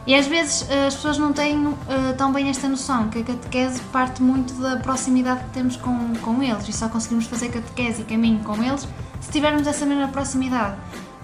E 0.05 0.15
às 0.15 0.27
vezes 0.27 0.63
uh, 0.63 0.87
as 0.87 0.95
pessoas 0.95 1.17
não 1.17 1.31
têm 1.31 1.67
uh, 1.67 1.77
tão 2.17 2.33
bem 2.33 2.49
esta 2.49 2.67
noção, 2.67 3.07
que 3.09 3.19
a 3.19 3.23
catequese 3.23 3.79
parte 3.91 4.21
muito 4.21 4.53
da 4.55 4.77
proximidade 4.77 5.43
que 5.45 5.49
temos 5.51 5.77
com, 5.77 6.13
com 6.15 6.43
eles 6.43 6.67
e 6.67 6.73
só 6.73 6.89
conseguimos 6.89 7.25
fazer 7.25 7.49
catequese 7.49 8.01
e 8.01 8.05
caminho 8.05 8.39
com 8.39 8.61
eles 8.63 8.87
se 9.21 9.31
tivermos 9.31 9.65
essa 9.67 9.85
mesma 9.85 10.07
proximidade. 10.07 10.75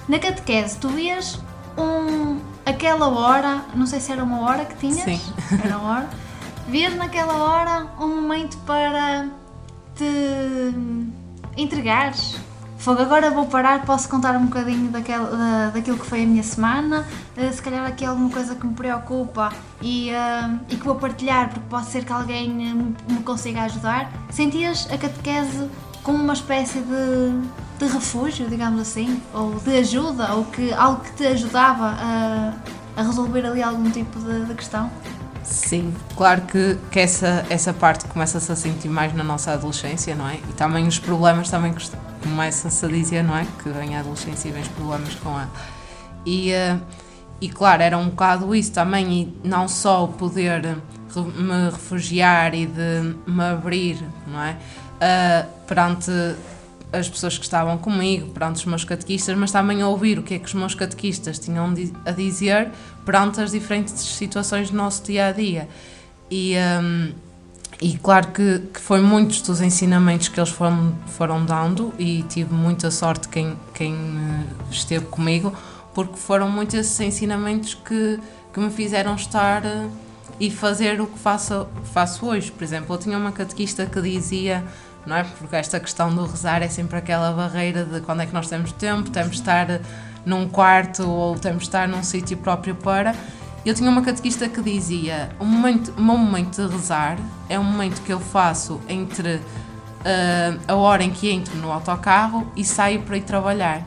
Na 0.08 0.20
catequese, 0.20 0.78
tu 0.78 0.88
vias 0.90 1.42
um, 1.78 2.40
aquela 2.68 3.08
hora, 3.08 3.62
não 3.74 3.86
sei 3.86 4.00
se 4.00 4.12
era 4.12 4.24
uma 4.24 4.42
hora 4.42 4.66
que 4.66 4.76
tinhas, 4.76 5.04
Sim. 5.04 5.22
era 5.64 5.78
uma 5.78 5.92
hora, 5.92 6.10
vias 6.68 6.94
naquela 6.96 7.36
hora 7.36 7.88
um 8.00 8.22
momento 8.22 8.58
para 8.66 9.28
te 9.96 10.74
entregares. 11.56 12.36
Fogo, 12.78 13.02
agora 13.02 13.32
vou 13.32 13.48
parar, 13.48 13.84
posso 13.86 14.08
contar 14.08 14.36
um 14.36 14.46
bocadinho 14.46 14.92
daquela, 14.92 15.36
da, 15.36 15.70
daquilo 15.72 15.98
que 15.98 16.06
foi 16.06 16.24
a 16.24 16.28
minha 16.28 16.44
semana, 16.44 17.08
eh, 17.36 17.52
se 17.52 17.60
calhar 17.60 17.84
aqui 17.86 18.06
alguma 18.06 18.30
coisa 18.30 18.54
que 18.54 18.68
me 18.68 18.74
preocupa 18.76 19.52
e, 19.82 20.12
eh, 20.12 20.50
e 20.70 20.76
que 20.76 20.86
vou 20.86 20.94
partilhar 20.94 21.50
porque 21.50 21.68
pode 21.70 21.88
ser 21.88 22.06
que 22.06 22.14
alguém 22.14 22.50
me, 22.50 22.96
me 23.10 23.24
consiga 23.24 23.64
ajudar. 23.64 24.12
Sentias 24.30 24.88
a 24.92 24.98
catequese 24.98 25.68
como 26.08 26.24
uma 26.24 26.32
espécie 26.32 26.80
de, 26.80 27.86
de 27.86 27.94
refúgio, 27.94 28.48
digamos 28.48 28.80
assim, 28.80 29.22
ou 29.34 29.56
de 29.56 29.78
ajuda, 29.78 30.34
ou 30.36 30.46
que 30.46 30.72
algo 30.72 31.02
que 31.04 31.12
te 31.12 31.28
ajudava 31.28 31.98
a, 32.00 32.54
a 32.96 33.04
resolver 33.04 33.46
ali 33.46 33.62
algum 33.62 33.92
tipo 33.92 34.18
de, 34.22 34.46
de 34.46 34.54
questão? 34.54 34.90
Sim, 35.44 35.94
claro 36.16 36.44
que, 36.44 36.78
que 36.90 37.02
essa, 37.02 37.46
essa 37.50 37.74
parte 37.74 38.06
começa-se 38.06 38.50
a 38.50 38.56
sentir 38.56 38.88
mais 38.88 39.14
na 39.14 39.22
nossa 39.22 39.52
adolescência, 39.52 40.16
não 40.16 40.30
é? 40.30 40.36
E 40.36 40.54
também 40.54 40.88
os 40.88 40.98
problemas 40.98 41.50
também 41.50 41.76
começa-se 42.24 42.86
a 42.86 42.88
dizer, 42.88 43.22
não 43.22 43.36
é? 43.36 43.46
Que 43.62 43.68
vem 43.68 43.98
a 43.98 44.00
adolescência 44.00 44.48
e 44.48 44.52
vem 44.54 44.62
os 44.62 44.70
problemas 44.70 45.14
com 45.16 45.32
ela. 45.32 45.50
E, 46.26 46.52
eh, 46.54 46.78
e 47.42 47.50
claro, 47.50 47.84
era 47.84 47.98
um 47.98 48.08
bocado 48.08 48.56
isso 48.56 48.72
também, 48.72 49.12
e 49.12 49.48
não 49.48 49.68
só 49.68 50.06
o 50.06 50.08
poder 50.08 50.62
re- 50.64 51.42
me 51.42 51.70
refugiar 51.70 52.54
e 52.54 52.66
de 52.66 53.14
me 53.28 53.44
abrir, 53.44 54.02
não 54.26 54.42
é? 54.42 54.56
Ah, 55.00 55.46
perante 55.68 56.12
as 56.92 57.10
pessoas 57.10 57.38
que 57.38 57.44
estavam 57.44 57.78
comigo, 57.78 58.30
perante 58.30 58.56
os 58.56 58.66
meus 58.66 58.84
catequistas, 58.84 59.38
mas 59.38 59.52
também 59.52 59.82
a 59.82 59.88
ouvir 59.88 60.20
o 60.20 60.24
que 60.24 60.36
é 60.36 60.40
que 60.40 60.46
os 60.46 60.54
meus 60.54 60.74
catequistas 60.74 61.38
tinham 61.38 61.74
a 62.06 62.12
dizer 62.12 62.70
perante 63.06 63.42
as 63.42 63.52
diferentes 63.52 63.94
situações 63.94 64.70
do 64.70 64.78
nosso 64.78 65.04
dia 65.04 65.28
a 65.28 65.32
dia. 65.32 65.68
E, 66.32 66.56
hum, 66.82 67.12
e 67.82 67.98
claro 67.98 68.30
que, 68.30 68.60
que 68.74 68.80
foi 68.80 69.02
muitos 69.02 69.42
dos 69.42 69.62
ensinamentos 69.62 70.30
que 70.30 70.40
eles 70.40 70.50
foram, 70.50 70.96
foram 71.08 71.46
dando, 71.46 71.94
e 72.00 72.24
tive 72.24 72.54
muita 72.54 72.90
sorte 72.90 73.28
quem, 73.28 73.56
quem 73.74 73.94
eh, 73.94 74.72
esteve 74.72 75.06
comigo, 75.06 75.54
porque 75.94 76.16
foram 76.16 76.50
muitos 76.50 76.76
esses 76.76 77.00
ensinamentos 77.00 77.74
que, 77.76 78.20
que 78.54 78.60
me 78.60 78.72
fizeram 78.72 79.14
estar 79.16 79.64
eh, 79.64 79.88
e 80.40 80.50
fazer 80.50 81.00
o 81.02 81.08
que 81.08 81.20
faço, 81.20 81.68
faço 81.94 82.26
hoje. 82.26 82.52
Por 82.52 82.64
exemplo, 82.64 82.96
eu 82.96 83.00
tinha 83.00 83.18
uma 83.18 83.32
catequista 83.32 83.86
que 83.86 84.02
dizia, 84.02 84.64
não 85.08 85.16
é? 85.16 85.24
Porque 85.24 85.56
esta 85.56 85.80
questão 85.80 86.14
do 86.14 86.26
rezar 86.26 86.62
é 86.62 86.68
sempre 86.68 86.98
aquela 86.98 87.32
barreira 87.32 87.86
de 87.86 88.02
quando 88.02 88.22
é 88.22 88.26
que 88.26 88.34
nós 88.34 88.48
temos 88.48 88.72
tempo, 88.74 89.10
temos 89.10 89.32
de 89.32 89.38
estar 89.38 89.80
num 90.26 90.48
quarto 90.48 91.10
ou 91.10 91.40
temos 91.40 91.64
de 91.64 91.70
estar 91.70 91.88
num 91.88 92.04
sítio 92.04 92.38
próprio 92.38 92.76
para. 92.76 93.16
Eu 93.66 93.74
tinha 93.74 93.90
uma 93.90 94.02
catequista 94.02 94.48
que 94.50 94.62
dizia: 94.62 95.30
o, 95.40 95.46
momento, 95.46 95.94
o 95.98 96.02
meu 96.02 96.18
momento 96.18 96.62
de 96.62 96.72
rezar 96.72 97.18
é 97.50 97.58
um 97.58 97.64
momento 97.64 98.02
que 98.02 98.12
eu 98.12 98.20
faço 98.20 98.82
entre 98.88 99.36
uh, 99.36 100.60
a 100.68 100.76
hora 100.76 101.04
em 101.04 101.10
que 101.10 101.30
entro 101.32 101.56
no 101.58 101.72
autocarro 101.72 102.46
e 102.56 102.64
saio 102.66 103.02
para 103.02 103.18
ir 103.18 103.22
trabalhar. 103.22 103.86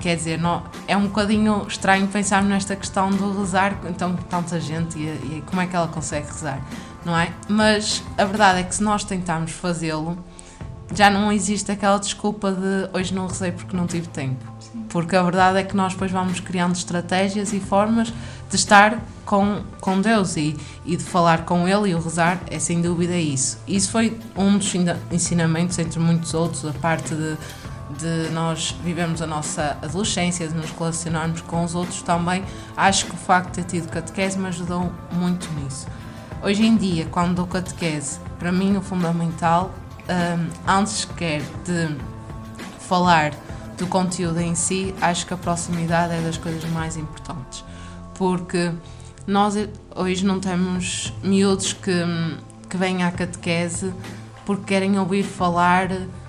Quer 0.00 0.16
dizer, 0.16 0.38
não, 0.38 0.64
é 0.88 0.96
um 0.96 1.06
bocadinho 1.06 1.64
estranho 1.68 2.08
pensar 2.08 2.42
nesta 2.42 2.74
questão 2.74 3.08
do 3.10 3.38
rezar, 3.38 3.78
então 3.88 4.16
tanta 4.28 4.58
gente 4.58 4.98
e, 4.98 5.02
e 5.36 5.44
como 5.46 5.62
é 5.62 5.66
que 5.66 5.76
ela 5.76 5.86
consegue 5.86 6.26
rezar, 6.26 6.60
não 7.04 7.16
é? 7.16 7.32
Mas 7.46 8.02
a 8.18 8.24
verdade 8.24 8.60
é 8.60 8.62
que 8.64 8.74
se 8.74 8.82
nós 8.82 9.04
tentarmos 9.04 9.52
fazê-lo, 9.52 10.18
já 10.94 11.10
não 11.10 11.32
existe 11.32 11.70
aquela 11.70 11.98
desculpa 11.98 12.52
de 12.52 12.88
hoje 12.92 13.14
não 13.14 13.26
rezei 13.26 13.52
porque 13.52 13.76
não 13.76 13.86
tive 13.86 14.08
tempo. 14.08 14.44
Porque 14.88 15.16
a 15.16 15.22
verdade 15.22 15.58
é 15.58 15.62
que 15.62 15.76
nós 15.76 15.92
depois 15.92 16.10
vamos 16.10 16.40
criando 16.40 16.74
estratégias 16.74 17.52
e 17.52 17.60
formas 17.60 18.12
de 18.48 18.56
estar 18.56 19.00
com, 19.24 19.62
com 19.80 20.00
Deus 20.00 20.36
e, 20.36 20.56
e 20.84 20.96
de 20.96 21.04
falar 21.04 21.44
com 21.44 21.66
Ele 21.66 21.90
e 21.90 21.94
o 21.94 22.00
rezar 22.00 22.40
é 22.50 22.58
sem 22.58 22.80
dúvida 22.80 23.16
isso. 23.16 23.58
Isso 23.66 23.90
foi 23.90 24.18
um 24.36 24.58
dos 24.58 24.72
ensinamentos, 25.10 25.78
entre 25.78 25.98
muitos 25.98 26.34
outros, 26.34 26.64
a 26.66 26.72
parte 26.72 27.14
de 27.14 27.36
de 27.98 28.30
nós 28.32 28.74
vivemos 28.82 29.20
a 29.20 29.26
nossa 29.26 29.76
adolescência, 29.82 30.48
de 30.48 30.54
nos 30.54 30.70
relacionarmos 30.70 31.40
com 31.42 31.64
os 31.64 31.74
outros 31.74 32.02
também, 32.02 32.42
acho 32.76 33.06
que 33.06 33.14
o 33.14 33.16
facto 33.16 33.48
de 33.48 33.62
ter 33.62 33.64
tido 33.64 33.90
catequese 33.90 34.38
me 34.38 34.48
ajudou 34.48 34.90
muito 35.12 35.48
nisso. 35.52 35.86
Hoje 36.42 36.64
em 36.64 36.76
dia, 36.76 37.06
quando 37.10 37.36
dou 37.36 37.46
catequese, 37.46 38.18
para 38.38 38.50
mim 38.50 38.76
o 38.76 38.82
fundamental, 38.82 39.72
um, 40.08 40.70
antes 40.70 40.92
sequer 40.92 41.42
de 41.64 41.96
falar 42.80 43.32
do 43.76 43.86
conteúdo 43.86 44.40
em 44.40 44.54
si, 44.54 44.94
acho 45.00 45.26
que 45.26 45.34
a 45.34 45.36
proximidade 45.36 46.14
é 46.14 46.20
das 46.20 46.36
coisas 46.36 46.64
mais 46.70 46.96
importantes. 46.96 47.64
Porque 48.14 48.72
nós 49.26 49.54
hoje 49.94 50.24
não 50.24 50.40
temos 50.40 51.12
miúdos 51.22 51.72
que, 51.72 52.04
que 52.68 52.76
vêm 52.76 53.02
à 53.02 53.10
catequese 53.10 53.92
porque 54.44 54.64
querem 54.64 54.98
ouvir 54.98 55.22
falar 55.22 55.88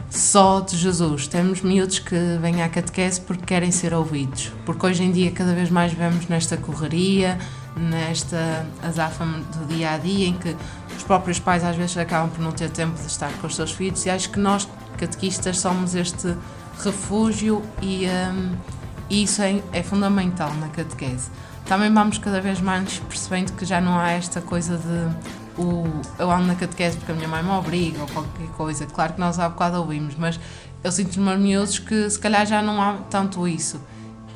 só 0.10 0.60
de 0.60 0.78
Jesus. 0.78 1.28
Temos 1.28 1.62
miúdos 1.62 2.00
que 2.00 2.16
vêm 2.40 2.62
à 2.62 2.70
catequese 2.70 3.20
porque 3.20 3.44
querem 3.46 3.72
ser 3.72 3.94
ouvidos. 3.94 4.52
Porque 4.66 4.86
hoje 4.86 5.04
em 5.04 5.12
dia 5.12 5.32
cada 5.32 5.54
vez 5.54 5.70
mais 5.70 5.92
vemos 5.92 6.28
nesta 6.28 6.56
correria, 6.56 7.38
nesta 7.76 8.66
azáfama 8.84 9.40
do 9.40 9.66
dia 9.66 9.92
a 9.92 9.98
dia, 9.98 10.28
em 10.28 10.34
que 10.34 10.56
os 10.98 11.04
próprios 11.04 11.40
pais 11.40 11.64
às 11.64 11.76
vezes 11.76 11.98
acabam 11.98 12.30
por 12.30 12.42
não 12.42 12.52
ter 12.52 12.70
tempo 12.70 13.00
de 13.00 13.08
estar 13.08 13.32
com 13.34 13.48
os 13.48 13.56
seus 13.56 13.72
filhos, 13.72 14.06
e 14.06 14.10
acho 14.10 14.30
que 14.30 14.40
nós, 14.40 14.68
catequistas, 14.98 15.60
somos 15.60 15.96
este 15.96 16.36
refúgio 16.84 17.62
e, 17.82 18.06
um, 18.08 18.56
isso 19.10 19.42
é, 19.42 19.62
é 19.72 19.84
fundamental 19.84 20.54
na 20.56 20.68
catequese. 20.70 21.30
Também 21.66 21.94
vamos 21.94 22.18
cada 22.18 22.42
vez 22.42 22.60
mais 22.60 23.00
percebendo 23.00 23.54
que 23.54 23.66
já 23.66 23.80
não 23.80 23.98
há 23.98 24.12
esta 24.12 24.42
coisa 24.42 24.78
de 24.78 25.62
o, 25.62 25.86
eu 26.18 26.32
ando 26.32 26.48
na 26.48 26.56
catequese 26.56 26.98
porque 26.98 27.12
a 27.12 27.16
minha 27.16 27.28
mãe 27.28 27.44
me 27.44 27.52
obriga 27.52 28.02
ou 28.02 28.08
qualquer 28.08 28.48
coisa. 28.58 28.86
Claro 28.86 29.14
que 29.14 29.20
nós 29.20 29.40
há 29.40 29.48
bocado 29.48 29.78
ouvimos, 29.78 30.16
mas 30.18 30.40
eu 30.84 30.92
sinto 30.92 31.20
nos 31.20 31.40
meus 31.40 31.80
que 31.80 32.10
se 32.10 32.20
calhar 32.20 32.46
já 32.46 32.62
não 32.62 32.82
há 32.82 32.98
tanto 33.10 33.48
isso. 33.48 33.80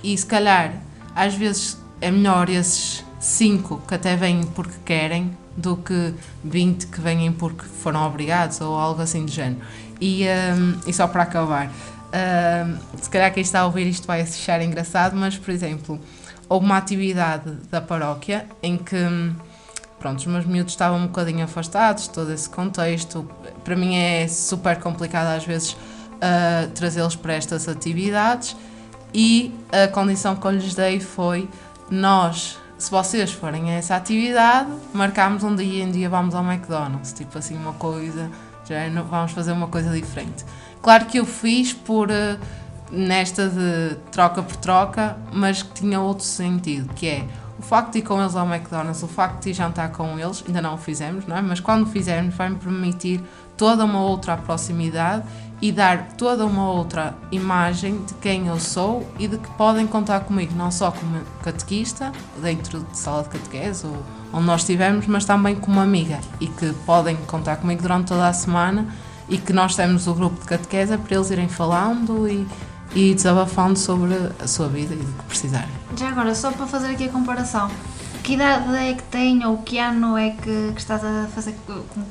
E 0.03 0.17
se 0.17 0.25
calhar, 0.25 0.73
às 1.15 1.33
vezes, 1.33 1.77
é 1.99 2.11
melhor 2.11 2.49
esses 2.49 3.03
cinco 3.19 3.81
que 3.87 3.95
até 3.95 4.15
vêm 4.15 4.43
porque 4.43 4.75
querem 4.85 5.35
do 5.57 5.75
que 5.75 6.13
20 6.43 6.87
que 6.87 7.01
vêm 7.01 7.31
porque 7.31 7.65
foram 7.65 8.05
obrigados 8.05 8.61
ou 8.61 8.77
algo 8.77 9.01
assim 9.01 9.25
do 9.25 9.31
género. 9.31 9.59
E, 9.99 10.25
um, 10.25 10.79
e 10.85 10.93
só 10.93 11.07
para 11.07 11.23
acabar, 11.23 11.67
um, 11.67 12.77
se 13.01 13.09
calhar 13.09 13.33
quem 13.33 13.41
está 13.41 13.61
a 13.61 13.65
ouvir 13.65 13.87
isto 13.87 14.05
vai 14.05 14.21
achar 14.21 14.61
engraçado, 14.61 15.15
mas 15.15 15.35
por 15.35 15.51
exemplo, 15.51 15.99
houve 16.47 16.65
uma 16.65 16.77
atividade 16.77 17.51
da 17.71 17.81
paróquia 17.81 18.45
em 18.61 18.77
que 18.77 18.95
hum, 18.95 19.33
pronto, 19.99 20.19
os 20.19 20.25
meus 20.27 20.45
miúdos 20.45 20.73
estavam 20.73 20.99
um 20.99 21.07
bocadinho 21.07 21.43
afastados 21.43 22.07
todo 22.07 22.31
esse 22.31 22.47
contexto. 22.47 23.27
Para 23.63 23.75
mim 23.75 23.95
é 23.95 24.27
super 24.27 24.79
complicado 24.79 25.35
às 25.35 25.43
vezes 25.43 25.73
uh, 25.73 26.69
trazê-los 26.75 27.15
para 27.15 27.33
estas 27.33 27.67
atividades 27.67 28.55
e 29.13 29.53
a 29.71 29.87
condição 29.87 30.35
que 30.35 30.45
eu 30.45 30.51
lhes 30.51 30.75
dei 30.75 30.99
foi 30.99 31.49
nós, 31.89 32.59
se 32.77 32.91
vocês 32.91 33.31
forem 33.31 33.71
a 33.71 33.73
essa 33.73 33.95
atividade, 33.95 34.69
marcámos 34.93 35.43
um 35.43 35.55
dia 35.55 35.83
em 35.83 35.91
dia 35.91 36.09
vamos 36.09 36.35
ao 36.35 36.43
McDonald's, 36.43 37.11
tipo 37.11 37.37
assim 37.37 37.57
uma 37.57 37.73
coisa, 37.73 38.29
já 38.65 38.75
vamos 39.03 39.31
fazer 39.31 39.51
uma 39.51 39.67
coisa 39.67 39.91
diferente. 39.91 40.45
Claro 40.81 41.05
que 41.05 41.17
eu 41.17 41.25
fiz 41.25 41.73
por 41.73 42.09
uh, 42.09 42.39
nesta 42.91 43.49
de 43.49 43.95
troca 44.11 44.43
por 44.43 44.55
troca, 44.57 45.17
mas 45.33 45.63
que 45.63 45.73
tinha 45.81 45.99
outro 45.99 46.23
sentido, 46.23 46.93
que 46.93 47.07
é 47.07 47.25
o 47.57 47.61
facto 47.61 47.93
de 47.93 47.99
ir 47.99 48.01
com 48.03 48.21
eles 48.21 48.35
ao 48.35 48.45
McDonald's, 48.45 49.01
o 49.01 49.07
facto 49.07 49.43
de 49.43 49.49
ir 49.49 49.53
jantar 49.53 49.91
com 49.91 50.19
eles, 50.19 50.43
ainda 50.47 50.61
não 50.61 50.75
o 50.75 50.77
fizemos, 50.77 51.25
não 51.25 51.35
é? 51.35 51.41
Mas 51.41 51.59
quando 51.59 51.87
fizermos, 51.87 52.35
vai-me 52.35 52.57
permitir 52.57 53.21
toda 53.57 53.83
uma 53.83 54.01
outra 54.01 54.37
proximidade 54.37 55.23
e 55.61 55.71
dar 55.71 56.09
toda 56.17 56.45
uma 56.45 56.71
outra 56.71 57.15
imagem 57.31 58.03
de 58.05 58.13
quem 58.15 58.47
eu 58.47 58.59
sou 58.59 59.09
e 59.17 59.27
de 59.27 59.37
que 59.37 59.49
podem 59.51 59.87
contar 59.87 60.21
comigo, 60.21 60.53
não 60.55 60.69
só 60.69 60.91
como 60.91 61.19
catequista, 61.43 62.11
dentro 62.41 62.81
de 62.81 62.97
sala 62.97 63.23
de 63.23 63.29
catequese 63.29 63.87
ou 63.87 63.97
onde 64.31 64.45
nós 64.45 64.61
estivermos, 64.61 65.07
mas 65.07 65.25
também 65.25 65.55
como 65.55 65.79
amiga 65.79 66.19
e 66.39 66.47
que 66.47 66.73
podem 66.85 67.15
contar 67.27 67.57
comigo 67.57 67.81
durante 67.81 68.09
toda 68.09 68.27
a 68.27 68.33
semana 68.33 68.87
e 69.27 69.37
que 69.37 69.51
nós 69.51 69.75
temos 69.75 70.07
o 70.07 70.13
grupo 70.13 70.39
de 70.39 70.45
catequese 70.45 70.97
para 70.97 71.15
eles 71.15 71.31
irem 71.31 71.49
falando 71.49 72.27
e, 72.27 72.47
e 72.95 73.13
desabafando 73.13 73.77
sobre 73.77 74.13
a 74.39 74.47
sua 74.47 74.67
vida 74.67 74.93
e 74.93 74.97
do 74.97 75.13
que 75.13 75.23
precisarem. 75.23 75.69
Já 75.97 76.09
agora, 76.09 76.35
só 76.35 76.51
para 76.51 76.67
fazer 76.67 76.87
aqui 76.87 77.05
a 77.05 77.09
comparação, 77.09 77.69
que 78.27 78.33
idade 78.33 78.75
é 78.75 78.93
que 78.93 79.03
tem 79.03 79.45
ou 79.45 79.59
que 79.59 79.79
ano 79.79 80.17
é 80.17 80.31
que, 80.31 80.73
que 80.73 80.79
estás 80.81 81.01
a 81.01 81.29
fazer 81.33 81.55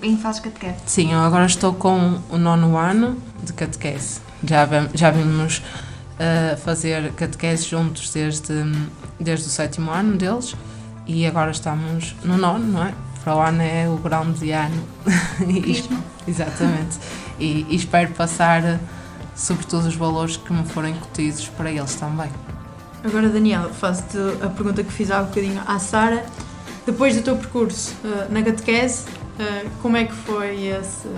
em 0.03 0.17
fazes 0.17 0.41
catequese? 0.41 0.77
Sim, 0.87 1.13
eu 1.13 1.19
agora 1.19 1.45
estou 1.45 1.75
com 1.75 2.19
o 2.31 2.39
nono 2.39 2.75
ano 2.79 3.19
de 3.43 3.53
catequese. 3.53 4.23
Já, 4.43 4.67
já 4.95 5.11
vimos 5.11 5.59
uh, 5.59 6.57
fazer 6.57 7.13
catequese 7.13 7.69
juntos 7.69 8.11
desde, 8.15 8.55
desde 9.21 9.47
o 9.47 9.51
sétimo 9.51 9.91
ano 9.91 10.17
deles 10.17 10.57
e 11.07 11.27
agora 11.27 11.51
estamos 11.51 12.17
no 12.25 12.39
nono, 12.39 12.67
não 12.67 12.85
é? 12.85 12.95
Para 13.23 13.37
o 13.37 13.41
ano 13.43 13.61
é 13.61 13.87
o 13.87 13.99
grande 13.99 14.51
ano. 14.53 14.89
Exatamente. 16.27 16.99
E, 17.39 17.67
e 17.69 17.77
espero 17.77 18.11
passar 18.15 18.81
sobretudo 19.35 19.87
os 19.87 19.95
valores 19.95 20.39
que 20.39 20.51
me 20.51 20.65
forem 20.65 20.95
incutidos 20.95 21.47
para 21.49 21.71
eles 21.71 21.95
também. 21.97 22.31
Agora, 23.05 23.29
Daniel, 23.29 23.71
faço-te 23.73 24.19
a 24.45 24.49
pergunta 24.49 24.83
que 24.83 24.93
fiz 24.93 25.11
há 25.11 25.23
um 25.23 25.27
bocadinho 25.27 25.61
à 25.67 25.79
Sara. 25.79 26.25
Depois 26.85 27.17
do 27.17 27.23
teu 27.23 27.37
percurso 27.37 27.95
uh, 28.05 28.33
na 28.33 28.43
catequese, 28.43 29.05
uh, 29.05 29.71
como 29.83 29.97
é 29.97 30.05
que 30.05 30.15
foi 30.15 30.67
esse, 30.67 31.09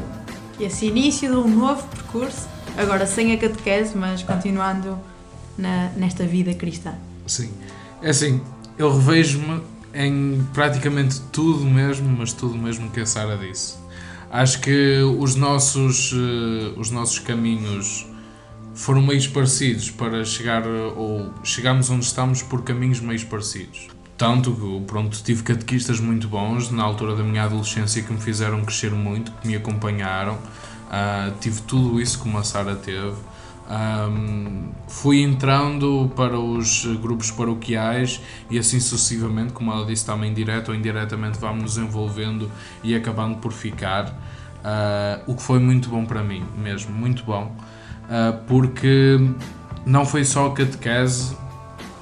esse 0.59 0.87
início 0.87 1.31
de 1.31 1.37
um 1.37 1.49
novo 1.49 1.87
percurso? 1.89 2.49
Agora 2.77 3.07
sem 3.07 3.33
a 3.33 3.39
catequese, 3.39 3.97
mas 3.97 4.23
continuando 4.23 4.99
na, 5.57 5.91
nesta 5.97 6.25
vida 6.25 6.55
cristã. 6.55 6.95
Sim, 7.27 7.51
é 8.01 8.11
assim, 8.11 8.41
eu 8.79 8.95
revejo-me 8.95 9.61
em 9.93 10.47
praticamente 10.55 11.21
tudo 11.33 11.65
mesmo, 11.65 12.09
mas 12.17 12.33
tudo 12.33 12.57
mesmo 12.57 12.91
que 12.91 13.01
a 13.01 13.07
Sara 13.07 13.37
disse. 13.37 13.77
Acho 14.31 14.61
que 14.61 15.01
os 15.19 15.35
nossos, 15.35 16.13
uh, 16.13 16.79
os 16.79 16.91
nossos 16.91 17.19
caminhos 17.19 18.07
foram 18.79 19.03
meios 19.03 19.27
parecidos 19.27 19.91
para 19.91 20.25
chegar, 20.25 20.65
ou 20.65 21.35
chegamos 21.43 21.91
onde 21.91 22.05
estamos 22.05 22.43
por 22.43 22.63
caminhos 22.63 23.01
meios 23.01 23.25
parecidos. 23.25 23.89
Tanto 24.17 24.53
que, 24.53 24.87
pronto, 24.87 25.21
tive 25.21 25.43
catequistas 25.43 25.99
muito 25.99 26.29
bons 26.29 26.71
na 26.71 26.85
altura 26.85 27.17
da 27.17 27.25
minha 27.25 27.43
adolescência 27.43 28.03
que 28.03 28.13
me 28.13 28.21
fizeram 28.21 28.65
crescer 28.65 28.93
muito, 28.93 29.33
que 29.33 29.49
me 29.49 29.57
acompanharam. 29.57 30.35
Uh, 30.35 31.37
tive 31.41 31.61
tudo 31.63 32.01
isso 32.01 32.21
como 32.21 32.39
a 32.39 32.45
Sara 32.45 32.77
teve. 32.77 33.17
Um, 33.69 34.71
fui 34.87 35.23
entrando 35.23 36.11
para 36.15 36.39
os 36.39 36.87
grupos 37.03 37.33
paroquiais 37.33 38.21
e 38.49 38.61
assim 38.61 38.79
sucessivamente, 38.79 39.53
como 39.53 39.73
ela 39.73 39.85
disse, 39.85 40.07
também 40.07 40.33
direto 40.33 40.69
ou 40.69 40.75
indiretamente 40.75 41.37
vamos 41.39 41.63
nos 41.63 41.79
envolvendo 41.79 42.49
e 42.85 42.95
acabando 42.95 43.39
por 43.39 43.53
ficar. 43.53 44.07
Uh, 44.59 45.31
o 45.33 45.35
que 45.35 45.43
foi 45.43 45.59
muito 45.59 45.89
bom 45.89 46.05
para 46.05 46.23
mim, 46.23 46.45
mesmo, 46.57 46.93
muito 46.93 47.25
bom, 47.25 47.55
porque 48.47 49.19
não 49.85 50.05
foi 50.05 50.25
só 50.25 50.47
a 50.47 50.55
catequese 50.55 51.37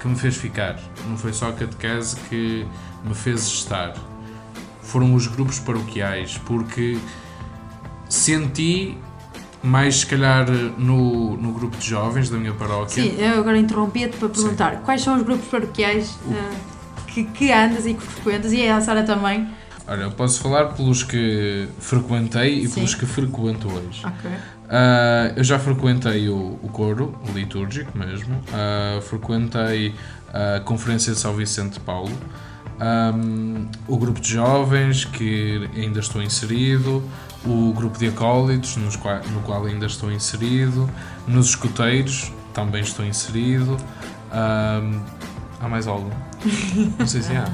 que 0.00 0.08
me 0.08 0.16
fez 0.16 0.36
ficar, 0.36 0.78
não 1.08 1.16
foi 1.16 1.32
só 1.32 1.48
a 1.48 1.52
catequese 1.52 2.16
que 2.28 2.66
me 3.04 3.14
fez 3.14 3.46
estar, 3.46 3.94
foram 4.82 5.14
os 5.14 5.26
grupos 5.26 5.58
paroquiais, 5.58 6.38
porque 6.38 6.98
senti 8.08 8.96
mais 9.62 9.96
se 9.96 10.06
calhar 10.06 10.48
no, 10.78 11.36
no 11.36 11.52
grupo 11.52 11.76
de 11.76 11.88
jovens 11.88 12.30
da 12.30 12.38
minha 12.38 12.52
paróquia. 12.52 13.02
Sim, 13.02 13.16
eu 13.18 13.40
agora 13.40 13.58
interrompi-te 13.58 14.16
para 14.16 14.28
perguntar 14.28 14.74
Sim. 14.74 14.80
quais 14.84 15.02
são 15.02 15.16
os 15.16 15.22
grupos 15.22 15.48
paroquiais 15.48 16.10
uh, 16.26 16.56
que, 17.06 17.24
que 17.24 17.50
andas 17.50 17.84
e 17.86 17.94
que 17.94 18.02
frequentas, 18.02 18.52
e 18.52 18.68
a 18.68 18.80
Sara 18.80 19.02
também, 19.02 19.48
Olha, 19.88 20.02
eu 20.02 20.10
posso 20.10 20.40
falar 20.40 20.74
pelos 20.74 21.04
que 21.04 21.68
frequentei 21.78 22.58
e 22.58 22.66
Sim. 22.66 22.74
pelos 22.74 22.94
que 22.96 23.06
frequento 23.06 23.68
hoje. 23.72 24.04
Ok. 24.04 24.30
Ah, 24.68 25.32
eu 25.36 25.44
já 25.44 25.58
frequentei 25.58 26.28
o, 26.28 26.58
o 26.62 26.68
coro, 26.72 27.14
o 27.28 27.32
litúrgico 27.32 27.96
mesmo. 27.96 28.40
Ah, 28.52 29.00
frequentei 29.00 29.94
a 30.32 30.60
Conferência 30.60 31.12
de 31.12 31.18
São 31.18 31.34
Vicente 31.34 31.74
de 31.74 31.80
Paulo. 31.80 32.12
Ahm, 32.78 33.66
o 33.88 33.96
grupo 33.96 34.20
de 34.20 34.28
jovens, 34.32 35.04
que 35.04 35.68
ainda 35.74 36.00
estou 36.00 36.22
inserido. 36.22 37.02
O 37.44 37.72
grupo 37.72 37.96
de 37.98 38.08
acólitos, 38.08 38.76
nos 38.76 38.96
qua- 38.96 39.20
no 39.32 39.40
qual 39.42 39.64
ainda 39.64 39.86
estou 39.86 40.10
inserido. 40.10 40.90
Nos 41.26 41.50
escuteiros, 41.50 42.32
também 42.52 42.82
estou 42.82 43.04
inserido. 43.06 43.76
Ahm, 44.32 45.00
há 45.60 45.68
mais 45.68 45.86
algum? 45.86 46.10
Não 46.98 47.06
sei 47.06 47.22
se 47.22 47.32
há. 47.36 47.44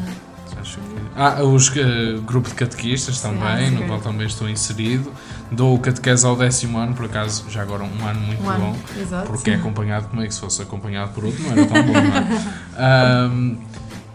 Acho 0.60 0.78
que... 0.78 0.82
Ah, 1.14 1.42
os 1.44 1.76
eh, 1.76 2.18
grupo 2.24 2.48
de 2.48 2.54
catequistas 2.54 3.20
também, 3.20 3.70
no 3.70 3.80
sim. 3.82 3.86
qual 3.86 4.00
também 4.00 4.26
estou 4.26 4.48
inserido. 4.48 5.12
Dou 5.52 5.78
catequese 5.78 6.24
ao 6.26 6.34
décimo 6.34 6.78
ano, 6.78 6.94
por 6.94 7.04
acaso, 7.06 7.44
já 7.50 7.62
agora 7.62 7.82
um 7.84 8.06
ano 8.06 8.20
muito 8.20 8.42
Um 8.42 8.48
ano, 8.50 8.64
bom. 8.72 9.00
exato. 9.00 9.26
Porque 9.26 9.50
é 9.50 9.54
acompanhado 9.56 10.08
comigo, 10.08 10.32
se 10.32 10.40
fosse 10.40 10.62
acompanhado 10.62 11.12
por 11.12 11.24
outro, 11.24 11.42
não 11.42 11.52
era 11.52 11.66
tão 11.66 11.82
bom, 11.82 11.92
não 11.92 12.00
é? 12.00 13.24
Ahm, 13.24 13.56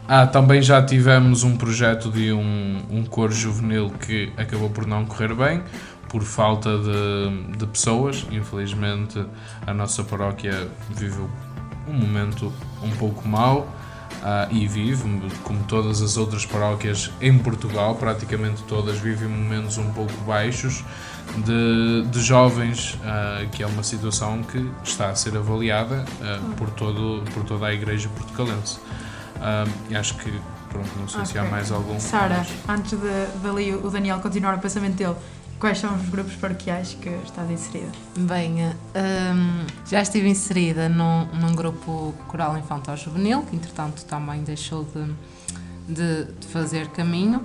ah, 0.08 0.26
também 0.26 0.62
já 0.62 0.82
tivemos 0.82 1.44
um 1.44 1.56
projeto 1.56 2.10
de 2.10 2.32
um, 2.34 2.82
um 2.90 3.04
coro 3.04 3.32
juvenil 3.34 3.92
que 4.00 4.32
acabou 4.38 4.70
por 4.70 4.88
não 4.88 5.06
correr 5.06 5.34
bem, 5.36 5.62
por 6.10 6.24
falta 6.24 6.70
de, 6.80 7.58
de 7.58 7.68
pessoas. 7.68 8.26
Infelizmente, 8.32 9.24
a 9.66 9.74
nossa 9.74 10.04
paróquia 10.04 10.68
viveu 10.90 11.30
um 11.88 11.94
momento 11.94 12.52
um 12.82 12.90
pouco 12.92 13.28
mau. 13.28 13.68
Ah, 14.24 14.48
e 14.50 14.68
vive, 14.68 15.04
como 15.44 15.64
todas 15.64 16.02
as 16.02 16.18
outras 16.18 16.46
paróquias 16.46 17.12
em 17.22 17.38
Portugal, 17.38 17.96
praticamente 17.96 18.64
todas 18.64 18.98
vivem 19.00 19.28
momentos 19.28 19.78
um 19.78 19.92
pouco 19.94 20.14
baixos 20.26 20.84
de, 21.38 22.04
de 22.10 22.22
jovens, 22.22 22.98
ah, 23.04 23.46
que 23.52 23.62
é 23.62 23.68
uma 23.68 23.84
situação 23.84 24.42
que 24.44 24.70
está 24.84 25.10
a 25.10 25.16
ser 25.16 25.38
avaliada 25.38 26.06
ah, 26.22 26.40
por, 26.58 26.70
todo, 26.72 27.24
por 27.34 27.44
toda 27.44 27.68
a 27.68 27.74
Igreja 27.74 28.10
portugalense. 28.10 28.80
Acho 29.98 30.16
que, 30.18 30.42
pronto, 30.70 30.90
não 31.00 31.08
sei 31.08 31.26
se 31.26 31.38
há 31.38 31.44
mais 31.44 31.72
algum. 31.72 32.00
Sara, 32.00 32.44
antes 32.68 32.98
de, 33.00 33.40
de 33.40 33.48
ali 33.48 33.76
o 33.76 33.90
Daniel 33.92 34.20
continuar 34.20 34.56
o 34.56 34.60
pensamento 34.60 34.96
dele, 34.96 35.16
quais 35.60 35.80
são 35.80 35.96
os 35.96 36.10
grupos 36.10 36.36
paroquiais 36.36 36.96
que 37.00 37.10
estás 37.26 37.50
inserida? 37.50 37.92
Bem, 38.18 38.66
hum, 38.66 39.66
já 39.86 40.02
estive 40.02 40.30
inserida 40.30 40.88
num, 40.90 41.26
num 41.34 41.56
grupo 41.56 42.14
coral 42.28 42.58
infantil 42.58 42.96
juvenil, 42.98 43.42
que 43.44 43.56
entretanto 43.56 44.06
também 44.06 44.44
deixou 44.44 44.86
de, 44.86 45.94
de, 45.94 46.26
de 46.40 46.48
fazer 46.48 46.88
caminho. 46.90 47.42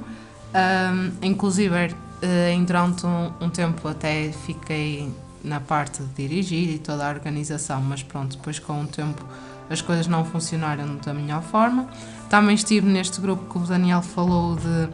Hum, 0.55 1.12
inclusive, 1.22 1.75
eh, 2.20 2.53
em 2.53 2.64
durante 2.64 3.07
um, 3.07 3.33
um 3.40 3.51
tempo 3.51 3.88
até 3.88 4.31
fiquei 4.46 5.12
na 5.42 5.61
parte 5.61 6.03
de 6.03 6.29
dirigir 6.29 6.75
e 6.75 6.79
toda 6.79 7.07
a 7.07 7.11
organização, 7.11 7.81
mas 7.81 8.03
pronto, 8.03 8.37
depois 8.37 8.59
com 8.59 8.83
o 8.83 8.87
tempo 8.87 9.25
as 9.68 9.81
coisas 9.81 10.07
não 10.07 10.25
funcionaram 10.25 10.96
da 10.96 11.14
melhor 11.14 11.42
forma. 11.42 11.88
Também 12.29 12.55
estive 12.55 12.87
neste 12.87 13.20
grupo 13.20 13.51
que 13.51 13.59
o 13.59 13.66
Daniel 13.66 14.03
falou 14.03 14.57
de, 14.57 14.88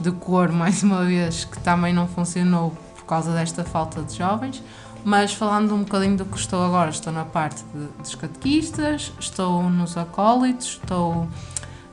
de 0.00 0.10
cor, 0.10 0.50
mais 0.50 0.82
uma 0.82 1.04
vez, 1.04 1.44
que 1.44 1.58
também 1.60 1.92
não 1.92 2.06
funcionou 2.08 2.70
por 2.96 3.04
causa 3.04 3.32
desta 3.32 3.64
falta 3.64 4.02
de 4.02 4.16
jovens. 4.16 4.62
Mas 5.04 5.34
falando 5.34 5.74
um 5.74 5.78
bocadinho 5.82 6.16
do 6.16 6.24
que 6.24 6.38
estou 6.38 6.64
agora, 6.64 6.90
estou 6.90 7.12
na 7.12 7.24
parte 7.24 7.62
de- 7.74 7.88
dos 8.00 8.14
catequistas, 8.14 9.12
estou 9.18 9.64
nos 9.68 9.96
acólitos, 9.96 10.78
estou 10.80 11.26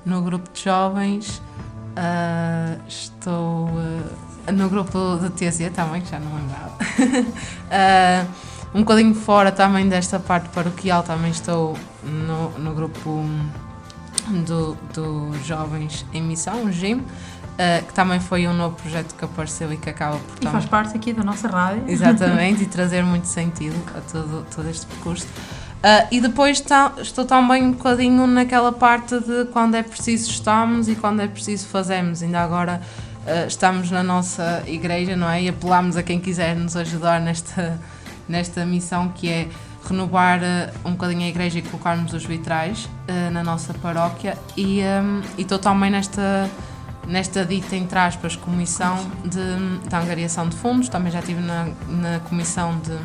no 0.05 0.21
grupo 0.21 0.47
de 0.53 0.63
jovens, 0.63 1.41
ah, 1.95 2.77
estou 2.87 3.67
ah, 4.47 4.51
no 4.51 4.69
grupo 4.69 5.17
de 5.17 5.29
TZ 5.31 5.71
também, 5.73 6.01
que 6.01 6.11
já 6.11 6.19
não 6.19 6.31
lembrava. 6.35 6.77
Ah, 7.71 8.25
um 8.73 8.79
bocadinho 8.81 9.15
fora 9.15 9.51
também 9.51 9.89
desta 9.89 10.19
parte 10.19 10.49
paroquial, 10.49 11.01
também 11.01 11.31
estou 11.31 11.75
no, 12.03 12.49
no 12.59 12.73
grupo 12.75 13.23
do, 14.45 14.77
dos 14.93 15.45
jovens 15.45 16.05
em 16.13 16.21
missão, 16.21 16.65
o 16.65 16.71
GIM, 16.71 17.03
ah, 17.59 17.81
que 17.85 17.93
também 17.93 18.21
foi 18.21 18.47
um 18.47 18.53
novo 18.53 18.77
projeto 18.77 19.13
que 19.15 19.25
apareceu 19.25 19.73
e 19.73 19.75
que 19.75 19.89
acaba 19.89 20.17
por 20.17 20.47
E 20.47 20.49
faz 20.49 20.63
parte 20.63 20.95
aqui 20.95 21.11
da 21.11 21.25
nossa 21.25 21.49
rádio. 21.49 21.83
Exatamente, 21.87 22.63
e 22.63 22.65
trazer 22.65 23.03
muito 23.03 23.27
sentido 23.27 23.75
a 23.97 23.99
todo, 23.99 24.45
todo 24.55 24.69
este 24.69 24.85
percurso. 24.85 25.27
Ah, 25.83 26.07
e 26.09 26.21
depois 26.21 26.61
tá- 26.61 26.93
estou 26.99 27.25
também 27.25 27.63
um 27.63 27.71
bocadinho 27.73 28.25
naquela 28.27 28.71
parte 28.71 29.19
de 29.19 29.43
quando 29.51 29.75
é 29.75 29.83
preciso 29.83 30.29
estamos 30.29 30.87
e 30.87 30.95
quando 30.95 31.21
é 31.21 31.27
preciso 31.27 31.67
fazemos. 31.67 32.23
Ainda 32.23 32.39
agora 32.41 32.81
ah, 33.27 33.45
estamos 33.45 33.91
na 33.91 34.03
nossa 34.03 34.63
igreja, 34.65 35.17
não 35.17 35.29
é? 35.29 35.43
E 35.43 35.49
apelamos 35.49 35.97
a 35.97 36.03
quem 36.03 36.17
quiser 36.17 36.55
nos 36.55 36.77
ajudar 36.77 37.19
nesta, 37.19 37.77
nesta 38.27 38.65
missão 38.65 39.09
que 39.09 39.27
é 39.27 39.49
renovar 39.85 40.39
ah, 40.41 40.71
um 40.85 40.91
bocadinho 40.91 41.25
a 41.25 41.27
igreja 41.27 41.59
e 41.59 41.61
colocarmos 41.61 42.13
os 42.13 42.23
vitrais 42.23 42.87
na 43.33 43.43
nossa 43.43 43.73
paróquia. 43.73 44.37
E 44.55 44.81
ah, 44.81 45.03
e 45.37 45.41
estou 45.41 45.59
também 45.59 45.91
nesta 45.91 46.49
nesta 47.09 47.43
dita, 47.43 47.75
entre 47.75 47.97
aspas, 47.97 48.35
comissão 48.35 48.95
de, 49.25 49.89
de 49.89 49.95
angariação 49.95 50.47
de 50.47 50.55
fundos, 50.55 50.87
também 50.87 51.11
já 51.11 51.19
estive 51.19 51.41
na, 51.41 51.67
na 51.87 52.19
comissão 52.21 52.79
de, 52.79 52.95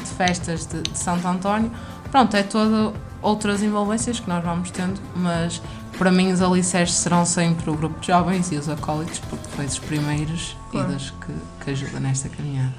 de 0.00 0.10
festas 0.16 0.66
de, 0.66 0.80
de 0.82 0.98
Santo 0.98 1.26
António. 1.28 1.70
Pronto, 2.10 2.34
é 2.36 2.42
todo 2.42 2.94
outras 3.20 3.62
envolvências 3.62 4.18
que 4.18 4.28
nós 4.28 4.42
vamos 4.42 4.70
tendo, 4.70 5.00
mas 5.14 5.60
para 5.98 6.10
mim 6.10 6.32
os 6.32 6.40
alicerces 6.42 6.96
serão 6.96 7.24
sempre 7.24 7.70
o 7.70 7.74
grupo 7.74 8.00
de 8.00 8.08
jovens 8.08 8.50
e 8.50 8.56
os 8.56 8.68
acólitos, 8.68 9.18
porque 9.20 9.48
foi 9.48 9.64
dos 9.66 9.78
primeiros 9.78 10.56
Claro. 10.70 10.90
e 10.90 10.94
dos 10.94 11.10
que, 11.10 11.32
que 11.64 11.70
ajudam 11.70 12.00
nesta 12.00 12.28
caminhada. 12.28 12.74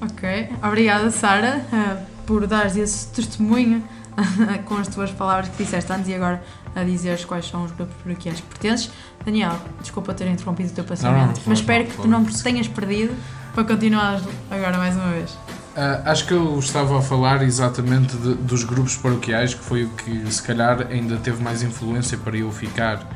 Ok, 0.00 0.50
obrigada 0.62 1.10
Sara 1.10 1.64
eh, 1.72 2.02
por 2.26 2.46
dares 2.46 2.76
esse 2.76 3.08
testemunho 3.08 3.82
com 4.64 4.76
as 4.76 4.88
tuas 4.88 5.10
palavras 5.10 5.48
que 5.48 5.62
disseste 5.62 5.92
antes 5.92 6.08
e 6.08 6.14
agora 6.14 6.42
a 6.74 6.82
dizeres 6.84 7.24
quais 7.24 7.46
são 7.48 7.64
os 7.64 7.72
grupos 7.72 7.94
paroquiais 8.02 8.40
que 8.40 8.46
pertences. 8.46 8.90
Daniel, 9.24 9.56
desculpa 9.80 10.14
ter 10.14 10.26
interrompido 10.28 10.70
o 10.70 10.74
teu 10.74 10.84
pensamento, 10.84 11.26
Não, 11.26 11.34
não, 11.34 11.42
mas 11.46 11.58
espero 11.60 11.84
que 11.86 11.96
tu 11.96 12.08
não 12.08 12.24
te 12.24 12.42
tenhas 12.42 12.68
perdido 12.68 13.14
para 13.54 13.64
continuares 13.64 14.22
agora 14.50 14.76
mais 14.78 14.94
uma 14.96 15.10
vez. 15.10 15.36
Ah, 15.76 16.02
acho 16.06 16.26
que 16.26 16.32
eu 16.34 16.58
estava 16.58 16.98
a 16.98 17.02
falar 17.02 17.42
exatamente 17.42 18.16
de- 18.16 18.34
dos 18.34 18.64
grupos 18.64 18.96
paroquiais, 18.96 19.54
que 19.54 19.62
foi 19.64 19.84
o 19.84 19.90
que 19.90 20.30
se 20.32 20.42
calhar 20.42 20.86
ainda 20.90 21.16
teve 21.18 21.42
mais 21.42 21.62
influência 21.62 22.16
para 22.18 22.36
eu 22.36 22.50
ficar, 22.50 23.06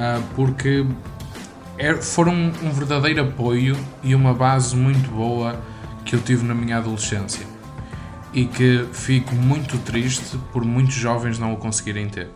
Ah, 0.00 0.20
porque 0.36 0.86
é- 1.76 1.94
foram 1.94 2.32
um 2.62 2.70
verdadeiro 2.70 3.20
apoio 3.22 3.76
e 4.02 4.14
uma 4.14 4.32
base 4.32 4.76
muito 4.76 5.10
boa 5.10 5.56
que 6.04 6.14
eu 6.14 6.20
tive 6.20 6.46
na 6.46 6.54
minha 6.54 6.78
adolescência 6.78 7.44
e 8.32 8.44
que 8.44 8.86
fico 8.92 9.34
muito 9.34 9.78
triste 9.78 10.36
por 10.52 10.64
muitos 10.64 10.94
jovens 10.94 11.38
não 11.38 11.52
o 11.52 11.56
conseguirem 11.56 12.08
ter. 12.08 12.28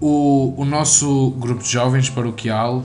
O, 0.00 0.54
o 0.56 0.64
nosso 0.64 1.32
grupo 1.32 1.62
de 1.62 1.70
jovens 1.70 2.08
paroquial 2.08 2.84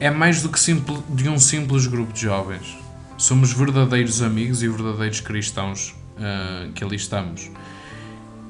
é 0.00 0.10
mais 0.10 0.42
do 0.42 0.48
que 0.48 0.58
simple, 0.58 0.98
de 1.10 1.28
um 1.28 1.38
simples 1.38 1.86
grupo 1.86 2.12
de 2.12 2.22
jovens. 2.22 2.76
Somos 3.16 3.52
verdadeiros 3.52 4.22
amigos 4.22 4.62
e 4.62 4.68
verdadeiros 4.68 5.20
cristãos 5.20 5.94
ah, 6.18 6.68
que 6.74 6.82
ali 6.82 6.96
estamos. 6.96 7.50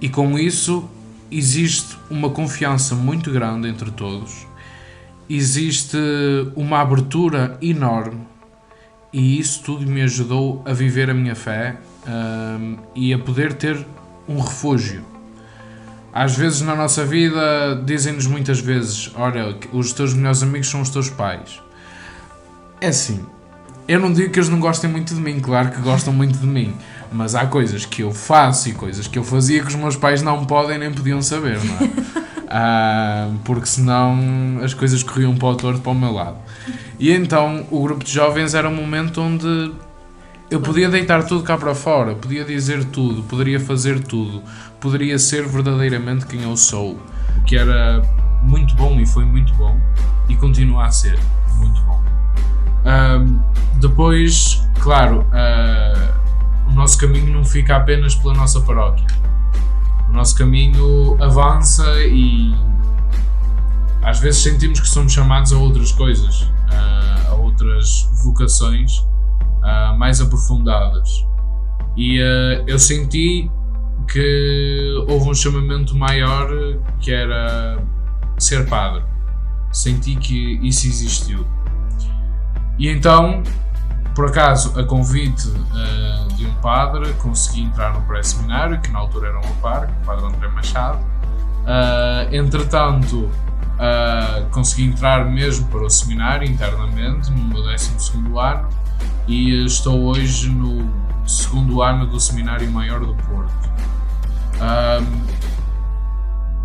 E 0.01 0.09
com 0.09 0.39
isso 0.39 0.89
existe 1.31 1.97
uma 2.11 2.31
confiança 2.31 2.95
muito 2.95 3.31
grande 3.31 3.69
entre 3.69 3.91
todos, 3.91 4.47
existe 5.29 5.97
uma 6.55 6.81
abertura 6.81 7.59
enorme 7.63 8.21
e 9.13 9.39
isso 9.39 9.63
tudo 9.63 9.87
me 9.87 10.03
ajudou 10.03 10.63
a 10.65 10.73
viver 10.73 11.11
a 11.11 11.15
minha 11.15 11.35
fé 11.35 11.79
ah, 12.07 12.59
e 12.95 13.13
a 13.13 13.19
poder 13.19 13.55
ter 13.55 13.87
um 14.29 14.39
refúgio. 14.41 15.05
Às 16.13 16.37
vezes 16.37 16.61
na 16.61 16.75
nossa 16.75 17.05
vida 17.05 17.81
dizem-nos 17.85 18.27
muitas 18.27 18.61
vezes: 18.61 19.11
Olha, 19.15 19.57
os 19.73 19.93
teus 19.93 20.13
melhores 20.13 20.43
amigos 20.43 20.69
são 20.69 20.83
os 20.83 20.91
teus 20.91 21.09
pais. 21.09 21.61
É 22.81 22.89
assim, 22.89 23.25
eu 23.89 23.99
não 23.99 24.13
digo 24.13 24.31
que 24.31 24.39
eles 24.39 24.49
não 24.49 24.61
gostem 24.61 24.91
muito 24.91 25.15
de 25.15 25.21
mim, 25.21 25.41
claro 25.41 25.71
que 25.71 25.81
gostam 25.81 26.13
muito 26.13 26.39
de 26.39 26.47
mim, 26.47 26.75
mas 27.11 27.35
há 27.35 27.47
coisas 27.47 27.85
que 27.85 28.03
eu 28.03 28.13
faço 28.13 28.69
e 28.69 28.73
coisas 28.73 29.07
que 29.07 29.19
eu 29.19 29.25
fazia 29.25 29.61
que 29.61 29.69
os 29.69 29.75
meus 29.75 29.97
pais 29.97 30.23
não 30.23 30.45
podem 30.45 30.79
nem 30.79 30.93
podiam 30.93 31.21
saber, 31.23 31.59
não 31.65 31.75
é? 31.77 32.23
Ah, 32.55 33.31
porque 33.45 33.65
senão 33.65 34.61
as 34.63 34.75
coisas 34.75 35.03
corriam 35.03 35.35
para 35.35 35.49
o 35.49 35.55
torto 35.55 35.81
para 35.81 35.91
o 35.91 35.95
meu 35.95 36.13
lado. 36.13 36.37
E 36.99 37.11
então 37.11 37.67
o 37.71 37.83
grupo 37.83 38.05
de 38.05 38.13
jovens 38.13 38.53
era 38.53 38.69
um 38.69 38.75
momento 38.75 39.23
onde 39.23 39.73
eu 40.53 40.61
podia 40.61 40.91
deitar 40.91 41.25
tudo 41.25 41.43
cá 41.43 41.57
para 41.57 41.75
fora, 41.75 42.15
podia 42.15 42.45
dizer 42.45 42.85
tudo, 42.85 43.23
poderia 43.23 43.59
fazer 43.59 44.01
tudo, 44.01 44.43
poderia 44.79 45.19
ser 45.19 45.49
verdadeiramente 45.49 46.27
quem 46.27 46.43
eu 46.43 46.55
sou, 46.59 47.01
que 47.47 47.57
era 47.57 48.03
muito 48.43 48.75
bom 48.75 49.01
e 49.01 49.07
foi 49.07 49.25
muito 49.25 49.55
bom 49.55 49.81
e 50.29 50.37
continua 50.37 50.85
a 50.85 50.91
ser 50.91 51.19
muito 51.57 51.81
bom. 51.83 52.03
Ahm, 52.85 53.41
depois, 53.81 54.63
claro, 54.79 55.27
ah, 55.33 56.19
o 56.69 56.73
nosso 56.73 56.99
caminho 56.99 57.33
não 57.33 57.47
fica 57.47 57.75
apenas 57.75 58.15
pela 58.15 58.35
nossa 58.35 58.61
paróquia. 58.61 59.07
O 60.11 60.13
nosso 60.13 60.37
caminho 60.37 61.17
avança 61.23 61.87
e 62.03 62.55
às 64.03 64.21
vezes 64.21 64.43
sentimos 64.43 64.81
que 64.81 64.89
somos 64.89 65.15
chamados 65.15 65.51
a 65.51 65.57
outras 65.57 65.93
coisas. 65.93 66.47
ah, 66.71 67.31
a 67.31 67.35
outras 67.37 68.07
vocações 68.23 69.03
ah, 69.63 69.95
mais 69.97 70.21
aprofundadas. 70.21 71.27
E 71.97 72.21
ah, 72.21 72.65
eu 72.67 72.79
senti 72.79 73.51
que 74.11 75.05
houve 75.09 75.31
um 75.31 75.35
chamamento 75.35 75.97
maior 75.97 76.49
que 77.01 77.13
era 77.13 77.79
ser 78.39 78.69
padre. 78.69 79.03
Senti 79.71 80.17
que 80.17 80.59
isso 80.63 80.87
existiu. 80.87 81.47
E 82.79 82.89
então, 82.89 83.43
por 84.15 84.27
acaso, 84.27 84.79
a 84.79 84.85
convite 84.85 85.49
ah, 85.73 86.29
de 86.35 86.47
um 86.47 86.55
padre, 86.55 87.13
consegui 87.15 87.63
entrar 87.63 87.95
no 87.95 88.03
pré-seminário, 88.03 88.81
que 88.81 88.91
na 88.91 88.99
altura 88.99 89.29
era 89.29 89.39
um 89.39 89.55
par, 89.61 89.89
o 90.03 90.07
padre 90.07 90.27
André 90.27 90.49
Machado. 90.49 90.99
Ah, 91.67 92.27
entretanto, 92.31 93.31
ah, 93.79 94.45
consegui 94.51 94.85
entrar 94.85 95.25
mesmo 95.25 95.67
para 95.69 95.85
o 95.85 95.91
seminário 95.91 96.49
internamente, 96.49 97.31
no 97.31 97.45
meu 97.45 97.63
12 97.63 97.93
ano, 98.39 98.69
e 99.27 99.65
estou 99.65 100.03
hoje 100.05 100.49
no 100.49 100.91
segundo 101.27 101.83
ano 101.83 102.07
do 102.07 102.19
Seminário 102.21 102.71
Maior 102.71 103.01
do 103.01 103.15
Porto. 103.15 103.71
Ahm, 104.61 105.07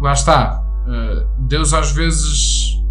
lá 0.02 0.14
está, 0.14 0.64
ah, 0.88 1.26
Deus 1.40 1.74
às 1.74 1.92
vezes 1.92 2.82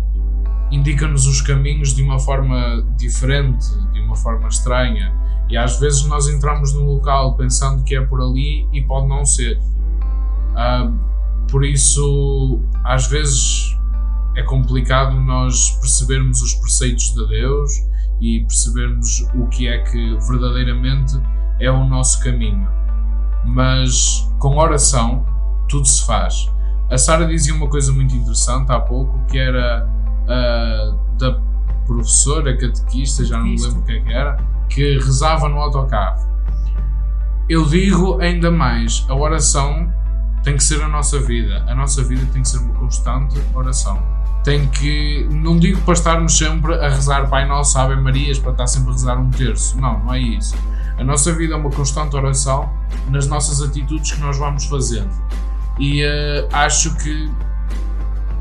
indica-nos 0.71 1.27
os 1.27 1.41
caminhos 1.41 1.95
de 1.95 2.03
uma 2.03 2.19
forma 2.19 2.85
diferente, 2.97 3.67
de 3.93 4.01
uma 4.01 4.17
forma 4.17 4.49
estranha, 4.49 5.15
e 5.49 5.57
às 5.57 5.79
vezes 5.79 6.05
nós 6.07 6.29
entramos 6.29 6.75
num 6.75 6.85
local 6.85 7.37
pensando 7.37 7.85
que 7.85 7.95
é 7.95 8.01
por 8.01 8.21
ali 8.21 8.69
e 8.73 8.83
pode 8.83 9.09
não 9.09 9.25
ser. 9.25 9.61
Ah, 10.55 10.91
por 11.51 11.65
isso, 11.65 12.61
às 12.85 13.07
vezes 13.07 13.77
é 14.35 14.43
complicado 14.43 15.15
nós 15.21 15.71
percebermos 15.81 16.43
os 16.43 16.55
preceitos 16.55 17.15
de 17.15 17.27
Deus 17.29 17.71
e 18.21 18.41
percebermos 18.41 19.21
o 19.35 19.47
que 19.49 19.69
é 19.69 19.79
que 19.79 20.17
verdadeiramente 20.29 21.21
é 21.61 21.71
o 21.71 21.85
nosso 21.85 22.23
caminho. 22.23 22.69
Mas 23.45 24.31
com 24.39 24.57
oração 24.57 25.25
tudo 25.69 25.87
se 25.87 26.05
faz. 26.07 26.51
A 26.91 26.97
Sara 26.97 27.27
dizia 27.27 27.55
uma 27.55 27.69
coisa 27.69 27.93
muito 27.93 28.15
interessante 28.15 28.71
há 28.71 28.81
pouco 28.81 29.19
que 29.27 29.39
era 29.39 29.89
ah, 30.29 30.95
da 31.19 31.39
professora 31.87 32.57
catequista, 32.57 33.25
já 33.25 33.39
não 33.39 33.47
me 33.47 33.61
lembro 33.61 33.81
o 33.81 33.83
que 33.85 33.93
é 33.93 34.01
que 34.01 34.13
era, 34.13 34.37
que 34.69 34.95
rezava 34.99 35.49
no 35.49 35.57
autocarro. 35.57 36.27
Eu 37.49 37.65
digo 37.65 38.21
ainda 38.21 38.51
mais, 38.51 39.07
a 39.09 39.15
oração 39.15 39.93
tem 40.43 40.57
que 40.57 40.63
ser 40.63 40.83
a 40.83 40.89
nossa 40.89 41.19
vida. 41.21 41.65
A 41.67 41.75
nossa 41.75 42.03
vida 42.05 42.25
tem 42.33 42.43
que 42.43 42.49
ser 42.49 42.59
uma 42.59 42.75
constante 42.75 43.41
oração. 43.55 44.01
Tem 44.47 44.69
que, 44.69 45.27
não 45.29 45.59
digo 45.59 45.81
para 45.81 45.95
estarmos 45.95 46.39
sempre 46.39 46.73
a 46.75 46.89
rezar 46.89 47.29
Pai 47.29 47.49
Nosso, 47.49 47.77
Ave 47.81 47.97
Marias, 47.97 48.39
para 48.39 48.53
estar 48.53 48.69
sempre 48.69 48.91
a 48.91 48.93
rezar 48.93 49.19
um 49.19 49.29
terço. 49.29 49.77
Não, 49.77 49.99
não 50.05 50.15
é 50.15 50.21
isso. 50.21 50.55
A 50.97 51.03
nossa 51.03 51.33
vida 51.33 51.55
é 51.55 51.57
uma 51.57 51.69
constante 51.69 52.15
oração 52.15 52.71
nas 53.09 53.27
nossas 53.27 53.61
atitudes 53.61 54.13
que 54.13 54.21
nós 54.21 54.39
vamos 54.39 54.67
fazendo. 54.67 55.11
E 55.81 56.01
eh, 56.01 56.47
acho 56.53 56.95
que 56.95 57.29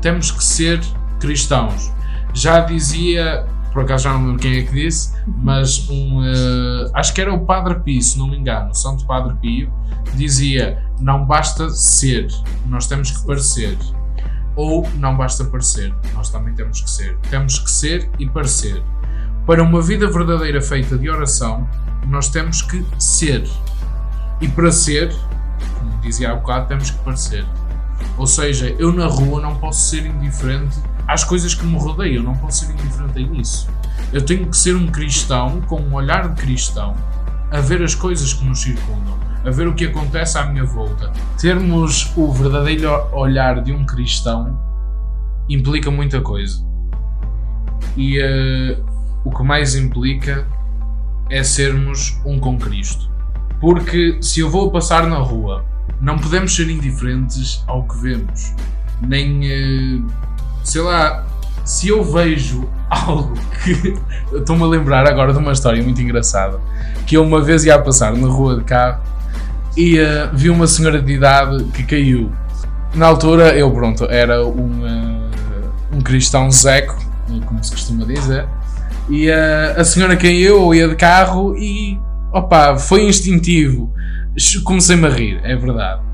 temos 0.00 0.30
que 0.30 0.44
ser 0.44 0.80
cristãos. 1.18 1.92
Já 2.32 2.60
dizia, 2.60 3.44
por 3.72 3.82
acaso 3.82 4.04
já 4.04 4.12
não 4.12 4.26
lembro 4.26 4.38
quem 4.40 4.58
é 4.58 4.62
que 4.62 4.72
disse, 4.72 5.12
mas 5.26 5.88
um, 5.90 6.24
eh, 6.24 6.88
acho 6.94 7.12
que 7.14 7.20
era 7.20 7.34
o 7.34 7.44
Padre 7.44 7.80
Pio, 7.80 8.00
se 8.00 8.16
não 8.16 8.28
me 8.28 8.36
engano, 8.36 8.70
o 8.70 8.74
Santo 8.74 9.04
Padre 9.06 9.34
Pio, 9.42 9.72
dizia: 10.14 10.86
não 11.00 11.26
basta 11.26 11.68
ser, 11.68 12.28
nós 12.66 12.86
temos 12.86 13.10
que 13.10 13.26
parecer. 13.26 13.76
Ou 14.56 14.88
não 14.96 15.16
basta 15.16 15.44
parecer, 15.44 15.94
nós 16.14 16.30
também 16.30 16.54
temos 16.54 16.80
que 16.80 16.90
ser. 16.90 17.16
Temos 17.30 17.58
que 17.58 17.70
ser 17.70 18.10
e 18.18 18.26
parecer. 18.26 18.82
Para 19.46 19.62
uma 19.62 19.80
vida 19.80 20.10
verdadeira 20.10 20.60
feita 20.60 20.96
de 20.98 21.08
oração, 21.08 21.68
nós 22.08 22.28
temos 22.28 22.62
que 22.62 22.84
ser. 22.98 23.46
E 24.40 24.48
para 24.48 24.72
ser, 24.72 25.14
como 25.78 26.00
dizia 26.00 26.32
há 26.32 26.34
bocado, 26.34 26.68
temos 26.68 26.90
que 26.90 26.98
parecer. 26.98 27.44
Ou 28.16 28.26
seja, 28.26 28.74
eu 28.78 28.92
na 28.92 29.06
rua 29.06 29.40
não 29.40 29.56
posso 29.56 29.90
ser 29.90 30.06
indiferente 30.06 30.78
às 31.06 31.22
coisas 31.22 31.54
que 31.54 31.64
me 31.64 31.78
rodeiam, 31.78 32.22
não 32.22 32.34
posso 32.36 32.64
ser 32.64 32.72
indiferente 32.72 33.18
a 33.18 33.40
isso. 33.40 33.68
Eu 34.12 34.24
tenho 34.24 34.46
que 34.46 34.56
ser 34.56 34.74
um 34.74 34.86
cristão 34.86 35.60
com 35.62 35.80
um 35.80 35.94
olhar 35.94 36.28
de 36.28 36.40
cristão 36.40 36.96
a 37.50 37.60
ver 37.60 37.82
as 37.82 37.94
coisas 37.94 38.32
que 38.32 38.44
nos 38.44 38.60
circundam, 38.60 39.16
a 39.46 39.50
ver 39.50 39.68
o 39.68 39.74
que 39.74 39.86
acontece 39.86 40.36
à 40.36 40.44
minha 40.44 40.64
volta. 40.64 41.12
Termos 41.38 42.12
o 42.16 42.32
verdadeiro 42.32 42.90
olhar 43.12 43.62
de 43.62 43.72
um 43.72 43.86
cristão 43.86 44.58
implica 45.48 45.88
muita 45.88 46.20
coisa. 46.20 46.66
E 47.96 48.18
eh, 48.18 48.76
o 49.24 49.30
que 49.30 49.44
mais 49.44 49.76
implica 49.76 50.48
é 51.30 51.44
sermos 51.44 52.20
um 52.26 52.40
com 52.40 52.58
Cristo. 52.58 53.08
Porque 53.60 54.18
se 54.20 54.40
eu 54.40 54.50
vou 54.50 54.68
passar 54.72 55.06
na 55.06 55.18
rua, 55.18 55.64
não 56.00 56.18
podemos 56.18 56.54
ser 56.54 56.68
indiferentes 56.68 57.62
ao 57.68 57.84
que 57.84 57.96
vemos. 57.98 58.52
Nem, 59.00 59.40
eh, 59.44 60.02
sei 60.64 60.82
lá, 60.82 61.24
se 61.64 61.86
eu 61.86 62.02
vejo 62.02 62.68
algo 62.90 63.34
que. 63.62 63.94
Estou-me 64.36 64.64
a 64.64 64.66
lembrar 64.66 65.06
agora 65.06 65.32
de 65.32 65.38
uma 65.38 65.52
história 65.52 65.80
muito 65.80 66.02
engraçada. 66.02 66.60
Que 67.06 67.16
eu 67.16 67.22
uma 67.22 67.40
vez 67.40 67.64
ia 67.64 67.76
a 67.76 67.78
passar 67.78 68.12
na 68.16 68.26
rua 68.26 68.56
de 68.56 68.64
carro 68.64 69.05
e 69.76 69.98
eh, 69.98 70.30
vi 70.32 70.48
uma 70.48 70.66
senhora 70.66 71.00
de 71.00 71.12
idade 71.12 71.64
que 71.64 71.82
caiu. 71.82 72.32
Na 72.94 73.06
altura, 73.06 73.56
eu, 73.56 73.70
pronto, 73.70 74.04
era 74.04 74.46
um, 74.46 74.86
eh, 74.86 75.96
um 75.96 76.00
cristão 76.00 76.50
zeco, 76.50 76.96
como 77.44 77.62
se 77.62 77.72
costuma 77.72 78.06
dizer. 78.06 78.46
E 79.10 79.28
eh, 79.28 79.74
a 79.76 79.84
senhora 79.84 80.16
caiu, 80.16 80.56
eu 80.56 80.74
ia 80.74 80.88
de 80.88 80.96
carro 80.96 81.54
e 81.56 81.98
opa, 82.32 82.76
foi 82.76 83.06
instintivo. 83.06 83.92
Comecei-me 84.64 85.06
a 85.06 85.10
rir, 85.10 85.40
é 85.44 85.56
verdade. 85.56 86.05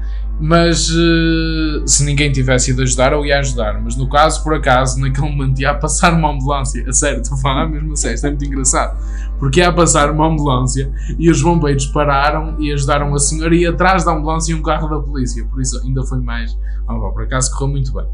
Mas 0.45 0.89
eh, 0.91 1.87
se 1.87 2.05
ninguém 2.05 2.33
tivesse 2.33 2.73
ido 2.73 2.83
ajudar, 2.83 3.13
eu 3.13 3.25
ia 3.25 3.39
ajudar. 3.39 3.81
Mas 3.81 3.95
no 3.95 4.09
caso, 4.09 4.43
por 4.43 4.55
acaso, 4.55 4.99
naquele 4.99 5.31
momento 5.31 5.61
ia 5.61 5.73
passar 5.73 6.13
uma 6.13 6.33
ambulância. 6.33 6.85
A 6.89 6.93
sério, 6.93 7.21
estou 7.21 7.39
a 7.39 7.41
falar 7.41 7.69
mesmo 7.69 7.97
sério, 7.97 8.17
isto 8.17 8.27
é 8.27 8.31
muito 8.31 8.45
engraçado. 8.45 8.99
Porque 9.39 9.61
ia 9.61 9.73
passar 9.73 10.11
uma 10.11 10.27
ambulância 10.27 10.93
e 11.17 11.31
os 11.31 11.41
bombeiros 11.41 11.87
pararam 11.87 12.57
e 12.59 12.73
ajudaram 12.73 13.15
a 13.15 13.21
senhora 13.21 13.55
e 13.55 13.65
atrás 13.65 14.05
da 14.05 14.11
ambulância 14.11 14.57
um 14.57 14.63
carro 14.63 14.89
da 14.89 14.99
polícia. 14.99 15.45
Por 15.45 15.63
isso 15.63 15.81
ainda 15.81 16.03
foi 16.03 16.19
mais. 16.19 16.59
Ah, 16.89 16.95
pá, 16.95 17.11
por 17.13 17.23
acaso 17.23 17.53
correu 17.53 17.69
muito 17.69 17.93
bem. 17.93 18.07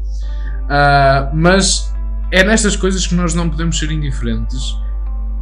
Ah, 0.69 1.31
mas 1.33 1.91
é 2.29 2.43
nestas 2.43 2.75
coisas 2.75 3.07
que 3.07 3.15
nós 3.15 3.33
não 3.33 3.49
podemos 3.49 3.79
ser 3.79 3.91
indiferentes, 3.91 4.77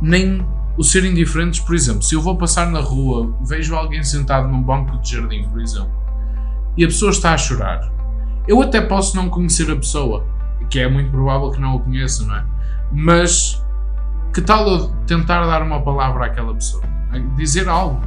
nem 0.02 0.41
o 0.78 0.84
ser 0.86 1.04
indiferentes, 1.04 1.60
por 1.60 1.76
exemplo, 1.76 2.02
se 2.02 2.15
eu 2.15 2.21
vou 2.21 2.38
passar 2.38 2.71
na 2.71 2.80
rua, 2.80 3.36
vejo 3.45 3.76
alguém 3.76 4.04
sentado 4.04 4.47
num 4.47 4.63
banco 4.63 4.97
de 5.00 5.12
jardim, 5.12 5.43
por 5.50 5.60
exemplo, 5.60 5.96
e 6.77 6.83
a 6.83 6.87
pessoa 6.87 7.11
está 7.11 7.33
a 7.33 7.37
chorar, 7.37 7.91
eu 8.47 8.61
até 8.61 8.79
posso 8.79 9.15
não 9.15 9.29
conhecer 9.29 9.69
a 9.71 9.75
pessoa, 9.75 10.25
que 10.69 10.79
é 10.79 10.87
muito 10.87 11.11
provável 11.11 11.51
que 11.51 11.59
não 11.59 11.77
a 11.77 11.79
conheça, 11.79 12.23
não 12.25 12.35
é? 12.35 12.45
Mas 12.91 13.61
que 14.33 14.41
tal 14.41 14.67
eu 14.67 14.87
tentar 15.05 15.45
dar 15.45 15.61
uma 15.61 15.81
palavra 15.81 16.27
àquela 16.27 16.53
pessoa? 16.53 16.83
Dizer 17.35 17.67
algo, 17.67 18.01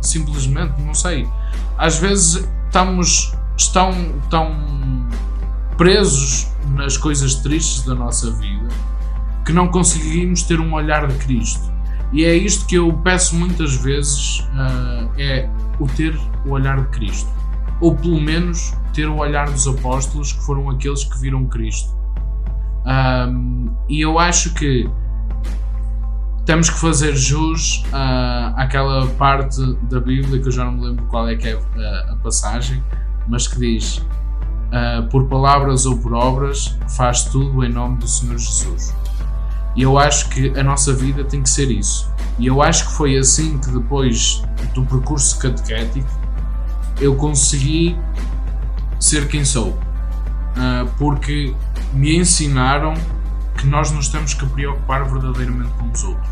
simplesmente, 0.00 0.80
não 0.82 0.94
sei. 0.94 1.28
Às 1.76 1.98
vezes 1.98 2.48
estamos 2.66 3.34
tão, 3.72 3.92
tão 4.28 4.54
presos 5.76 6.48
nas 6.74 6.96
coisas 6.96 7.36
tristes 7.36 7.84
da 7.84 7.94
nossa 7.94 8.30
vida 8.32 8.68
que 9.46 9.52
não 9.52 9.68
conseguimos 9.68 10.42
ter 10.42 10.60
um 10.60 10.74
olhar 10.74 11.06
de 11.06 11.14
Cristo. 11.24 11.72
E 12.12 12.24
é 12.24 12.34
isto 12.34 12.66
que 12.66 12.74
eu 12.74 12.92
peço 13.04 13.34
muitas 13.34 13.76
vezes: 13.76 14.46
ah, 14.52 15.08
é 15.16 15.48
o 15.78 15.86
ter 15.86 16.18
o 16.44 16.50
olhar 16.50 16.80
de 16.80 16.88
Cristo. 16.88 17.30
Ou 17.80 17.94
pelo 17.94 18.20
menos 18.20 18.74
ter 18.92 19.08
o 19.08 19.16
olhar 19.18 19.50
dos 19.50 19.66
apóstolos, 19.66 20.32
que 20.32 20.42
foram 20.44 20.68
aqueles 20.70 21.04
que 21.04 21.18
viram 21.18 21.46
Cristo. 21.46 21.96
Ahm, 22.84 23.70
e 23.88 24.00
eu 24.00 24.18
acho 24.18 24.54
que 24.54 24.90
temos 26.48 26.70
que 26.70 26.78
fazer 26.80 27.14
jus 27.14 27.84
ah, 27.92 28.54
àquela 28.56 29.06
parte 29.06 29.60
da 29.82 30.00
Bíblia 30.00 30.40
que 30.40 30.48
eu 30.48 30.52
já 30.52 30.64
não 30.64 30.72
me 30.72 30.86
lembro 30.86 31.04
qual 31.04 31.28
é 31.28 31.36
que 31.36 31.46
é 31.46 31.60
ah, 31.76 32.12
a 32.12 32.16
passagem, 32.16 32.82
mas 33.28 33.46
que 33.46 33.58
diz: 33.58 34.02
ah, 34.72 35.06
Por 35.10 35.26
palavras 35.26 35.84
ou 35.84 35.98
por 35.98 36.14
obras, 36.14 36.78
faz 36.96 37.24
tudo 37.24 37.62
em 37.62 37.68
nome 37.68 37.98
do 37.98 38.08
Senhor 38.08 38.38
Jesus. 38.38 38.96
E 39.76 39.82
eu 39.82 39.98
acho 39.98 40.30
que 40.30 40.58
a 40.58 40.62
nossa 40.64 40.94
vida 40.94 41.22
tem 41.22 41.42
que 41.42 41.50
ser 41.50 41.70
isso. 41.70 42.10
E 42.38 42.46
eu 42.46 42.62
acho 42.62 42.86
que 42.88 42.92
foi 42.94 43.18
assim 43.18 43.58
que 43.58 43.70
depois 43.70 44.42
do 44.74 44.84
percurso 44.86 45.38
catequético 45.38 46.08
eu 47.00 47.14
consegui 47.16 47.96
ser 48.98 49.28
quem 49.28 49.44
sou. 49.44 49.78
Ah, 50.56 50.86
porque 50.98 51.54
me 51.92 52.16
ensinaram 52.16 52.94
que 53.56 53.66
nós 53.66 53.90
nos 53.90 54.08
temos 54.08 54.34
que 54.34 54.46
preocupar 54.46 55.04
verdadeiramente 55.08 55.70
com 55.78 55.90
os 55.90 56.04
outros. 56.04 56.28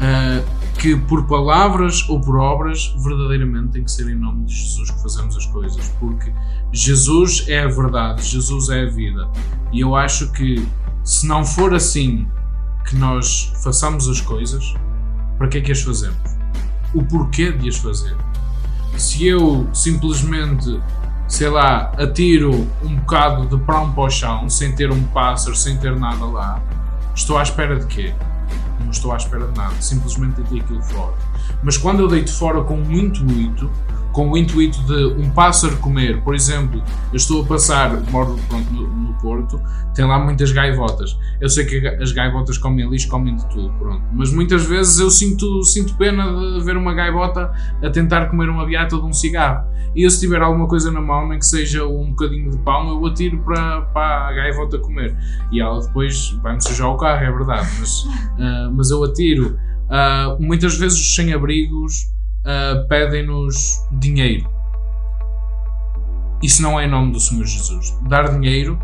Ah, 0.00 0.42
que 0.78 0.94
por 0.94 1.26
palavras 1.26 2.06
ou 2.08 2.20
por 2.20 2.36
obras, 2.36 2.94
verdadeiramente 2.98 3.68
tem 3.68 3.84
que 3.84 3.90
ser 3.90 4.08
em 4.08 4.14
nome 4.14 4.44
de 4.44 4.54
Jesus 4.54 4.90
que 4.90 5.02
fazemos 5.02 5.36
as 5.36 5.46
coisas. 5.46 5.88
Porque 5.98 6.30
Jesus 6.72 7.44
é 7.48 7.62
a 7.62 7.68
verdade, 7.68 8.22
Jesus 8.22 8.68
é 8.68 8.82
a 8.82 8.90
vida. 8.90 9.28
E 9.72 9.80
eu 9.80 9.96
acho 9.96 10.30
que 10.32 10.66
se 11.02 11.26
não 11.26 11.44
for 11.44 11.74
assim 11.74 12.26
que 12.84 12.96
nós 12.96 13.52
façamos 13.62 14.08
as 14.08 14.20
coisas, 14.20 14.74
para 15.38 15.48
que 15.48 15.58
é 15.58 15.60
que 15.60 15.72
as 15.72 15.82
fazemos? 15.82 16.36
O 16.94 17.02
porquê 17.02 17.52
de 17.52 17.68
as 17.68 17.76
fazer? 17.76 18.16
Se 18.96 19.26
eu 19.26 19.68
simplesmente, 19.72 20.80
sei 21.28 21.48
lá, 21.48 21.92
atiro 21.98 22.66
um 22.82 22.96
bocado 22.96 23.46
de 23.46 23.62
pão 23.64 23.92
para 23.92 24.04
o 24.04 24.10
chão, 24.10 24.48
sem 24.48 24.74
ter 24.74 24.90
um 24.90 25.02
pássaro, 25.04 25.54
sem 25.54 25.76
ter 25.76 25.94
nada 25.96 26.24
lá, 26.24 26.62
estou 27.14 27.36
à 27.38 27.42
espera 27.42 27.78
de 27.78 27.86
quê? 27.86 28.14
Não 28.80 28.90
estou 28.90 29.12
à 29.12 29.16
espera 29.16 29.46
de 29.46 29.56
nada, 29.56 29.74
simplesmente 29.80 30.36
deitei 30.36 30.60
aquilo 30.60 30.82
fora. 30.82 31.14
Mas 31.62 31.76
quando 31.76 32.00
eu 32.00 32.08
deito 32.08 32.32
fora 32.32 32.62
com 32.62 32.78
um 32.78 32.92
intuito, 32.92 33.70
com 34.16 34.30
o 34.30 34.38
intuito 34.38 34.78
de 34.84 35.04
um 35.20 35.28
pássaro 35.28 35.76
comer, 35.76 36.22
por 36.22 36.34
exemplo, 36.34 36.82
eu 37.12 37.16
estou 37.18 37.42
a 37.42 37.44
passar, 37.44 38.00
moro 38.10 38.34
pronto, 38.48 38.72
no, 38.72 38.88
no 38.88 39.12
Porto, 39.18 39.60
tem 39.94 40.06
lá 40.06 40.18
muitas 40.18 40.52
gaivotas. 40.52 41.18
Eu 41.38 41.50
sei 41.50 41.66
que 41.66 41.86
as 41.86 42.12
gaivotas 42.12 42.56
comem 42.56 42.88
lixo, 42.88 43.10
comem 43.10 43.36
de 43.36 43.46
tudo, 43.50 43.70
pronto. 43.78 44.02
Mas 44.14 44.32
muitas 44.32 44.64
vezes 44.64 44.98
eu 44.98 45.10
sinto, 45.10 45.62
sinto 45.64 45.94
pena 45.98 46.24
de 46.32 46.64
ver 46.64 46.78
uma 46.78 46.94
gaivota 46.94 47.52
a 47.82 47.90
tentar 47.90 48.30
comer 48.30 48.48
uma 48.48 48.64
beata 48.64 48.96
de 48.96 49.04
um 49.04 49.12
cigarro. 49.12 49.68
E 49.94 50.02
eu, 50.02 50.08
se 50.08 50.18
tiver 50.18 50.40
alguma 50.40 50.66
coisa 50.66 50.90
na 50.90 51.02
mão, 51.02 51.28
nem 51.28 51.38
que 51.38 51.44
seja 51.44 51.84
um 51.84 52.08
bocadinho 52.08 52.50
de 52.50 52.58
pão, 52.60 52.88
eu 52.88 53.04
atiro 53.04 53.36
para, 53.40 53.82
para 53.82 54.28
a 54.28 54.32
gaivota 54.32 54.78
comer. 54.78 55.14
E 55.52 55.60
ela 55.60 55.78
depois 55.78 56.30
vai-me 56.42 56.62
sujar 56.62 56.88
o 56.88 56.96
carro, 56.96 57.22
é 57.22 57.30
verdade, 57.30 57.68
mas, 57.78 58.00
uh, 58.00 58.72
mas 58.72 58.90
eu 58.90 59.04
atiro. 59.04 59.58
Uh, 59.90 60.42
muitas 60.42 60.78
vezes 60.78 60.98
os 60.98 61.14
sem-abrigos 61.14 62.15
uh, 62.46 62.86
pedem-nos 62.88 63.84
dinheiro. 63.92 64.48
Isso 66.42 66.62
não 66.62 66.78
é 66.78 66.86
em 66.86 66.90
nome 66.90 67.12
do 67.12 67.20
Senhor 67.20 67.44
Jesus. 67.44 67.98
Dar 68.08 68.30
dinheiro 68.30 68.78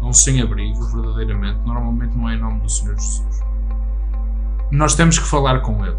a 0.00 0.06
um 0.06 0.12
sem-abrigo, 0.12 0.82
verdadeiramente, 0.86 1.60
normalmente 1.64 2.16
não 2.16 2.28
é 2.28 2.34
em 2.34 2.40
nome 2.40 2.60
do 2.60 2.68
Senhor 2.68 2.94
Jesus. 2.94 3.40
Nós 4.70 4.94
temos 4.94 5.18
que 5.18 5.26
falar 5.26 5.60
com 5.60 5.84
Ele. 5.84 5.96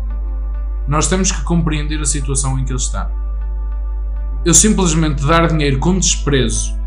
Nós 0.87 1.07
temos 1.07 1.31
que 1.31 1.41
compreender 1.43 1.99
a 2.01 2.05
situação 2.05 2.59
em 2.59 2.65
que 2.65 2.71
Ele 2.71 2.79
está. 2.79 3.09
Eu 4.43 4.53
simplesmente 4.53 5.25
dar 5.25 5.47
dinheiro 5.47 5.79
com 5.79 5.97
desprezo, 5.97 6.77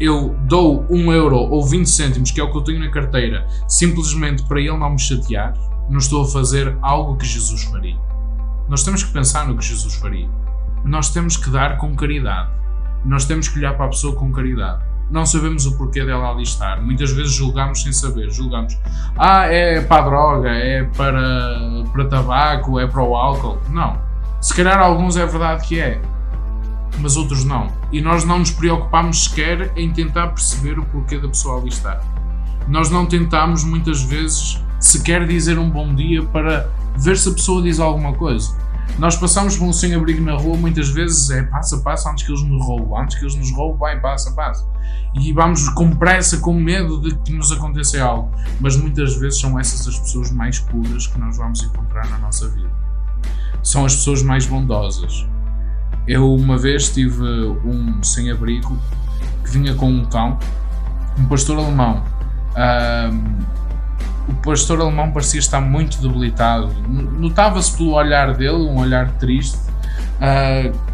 eu 0.00 0.34
dou 0.44 0.86
um 0.88 1.12
euro 1.12 1.36
ou 1.36 1.64
20 1.64 1.86
cêntimos, 1.86 2.30
que 2.30 2.40
é 2.40 2.44
o 2.44 2.50
que 2.50 2.56
eu 2.56 2.62
tenho 2.62 2.80
na 2.80 2.90
carteira, 2.90 3.46
simplesmente 3.68 4.42
para 4.44 4.60
Ele 4.60 4.76
não 4.76 4.90
me 4.90 4.98
chatear, 4.98 5.54
não 5.88 5.98
estou 5.98 6.22
a 6.22 6.26
fazer 6.26 6.76
algo 6.80 7.16
que 7.16 7.26
Jesus 7.26 7.64
faria. 7.64 8.09
Nós 8.70 8.84
temos 8.84 9.02
que 9.02 9.12
pensar 9.12 9.48
no 9.48 9.56
que 9.56 9.64
Jesus 9.64 9.96
faria. 9.96 10.28
Nós 10.84 11.10
temos 11.10 11.36
que 11.36 11.50
dar 11.50 11.76
com 11.76 11.92
caridade. 11.96 12.50
Nós 13.04 13.24
temos 13.24 13.48
que 13.48 13.58
olhar 13.58 13.74
para 13.74 13.86
a 13.86 13.88
pessoa 13.88 14.14
com 14.14 14.30
caridade. 14.30 14.80
Não 15.10 15.26
sabemos 15.26 15.66
o 15.66 15.76
porquê 15.76 16.04
dela 16.04 16.30
ali 16.30 16.44
estar. 16.44 16.80
Muitas 16.80 17.10
vezes 17.10 17.32
julgamos 17.32 17.82
sem 17.82 17.92
saber. 17.92 18.30
Julgamos, 18.30 18.78
ah, 19.18 19.44
é 19.46 19.80
para 19.80 20.02
a 20.02 20.04
droga, 20.08 20.50
é 20.50 20.84
para, 20.84 21.82
para 21.92 22.04
tabaco, 22.04 22.78
é 22.78 22.86
para 22.86 23.02
o 23.02 23.16
álcool. 23.16 23.58
Não. 23.70 24.00
Se 24.40 24.54
calhar 24.54 24.78
alguns 24.78 25.16
é 25.16 25.26
verdade 25.26 25.66
que 25.66 25.80
é, 25.80 26.00
mas 27.00 27.16
outros 27.16 27.44
não. 27.44 27.72
E 27.90 28.00
nós 28.00 28.24
não 28.24 28.38
nos 28.38 28.52
preocupamos 28.52 29.24
sequer 29.24 29.72
em 29.76 29.92
tentar 29.92 30.28
perceber 30.28 30.78
o 30.78 30.84
porquê 30.84 31.18
da 31.18 31.26
pessoa 31.26 31.58
ali 31.58 31.70
estar. 31.70 32.00
Nós 32.68 32.88
não 32.88 33.04
tentamos 33.04 33.64
muitas 33.64 34.00
vezes 34.04 34.62
sequer 34.78 35.26
dizer 35.26 35.58
um 35.58 35.68
bom 35.68 35.92
dia 35.92 36.22
para 36.22 36.70
ver 36.96 37.16
se 37.16 37.28
a 37.28 37.32
pessoa 37.32 37.62
diz 37.62 37.78
alguma 37.78 38.12
coisa. 38.14 38.54
Nós 38.98 39.16
passamos 39.16 39.56
por 39.56 39.64
um 39.64 39.72
sem-abrigo 39.72 40.22
na 40.22 40.34
rua, 40.34 40.56
muitas 40.56 40.88
vezes 40.90 41.30
é 41.30 41.42
passa, 41.42 41.78
passa, 41.78 42.10
antes 42.10 42.24
que 42.24 42.32
eles 42.32 42.42
nos 42.42 42.64
roubem, 42.64 43.02
antes 43.02 43.18
que 43.18 43.24
eles 43.24 43.34
nos 43.34 43.50
roubem, 43.52 43.78
vai, 43.78 44.00
passa, 44.00 44.32
passa. 44.32 44.66
E 45.14 45.32
vamos 45.32 45.68
com 45.70 45.90
pressa, 45.90 46.38
com 46.38 46.52
medo 46.52 47.00
de 47.00 47.14
que 47.16 47.32
nos 47.32 47.50
aconteça 47.50 48.02
algo. 48.02 48.30
Mas 48.60 48.76
muitas 48.76 49.16
vezes 49.16 49.40
são 49.40 49.58
essas 49.58 49.88
as 49.88 49.98
pessoas 49.98 50.30
mais 50.30 50.58
puras 50.58 51.06
que 51.06 51.18
nós 51.18 51.36
vamos 51.36 51.62
encontrar 51.62 52.08
na 52.10 52.18
nossa 52.18 52.48
vida. 52.48 52.70
São 53.62 53.84
as 53.84 53.96
pessoas 53.96 54.22
mais 54.22 54.46
bondosas. 54.46 55.26
Eu 56.06 56.34
uma 56.34 56.58
vez 56.58 56.90
tive 56.90 57.22
um 57.64 58.02
sem-abrigo 58.02 58.76
que 59.44 59.50
vinha 59.50 59.74
com 59.74 59.90
um 59.90 60.04
cão, 60.04 60.38
um 61.18 61.26
pastor 61.26 61.58
alemão. 61.58 62.02
O 64.28 64.34
pastor 64.34 64.80
alemão 64.80 65.10
parecia 65.10 65.40
estar 65.40 65.60
muito 65.60 66.00
debilitado. 66.00 66.72
Notava-se 66.88 67.76
pelo 67.76 67.92
olhar 67.92 68.34
dele, 68.34 68.56
um 68.56 68.78
olhar 68.78 69.10
triste, 69.12 69.58
uh, 70.18 70.90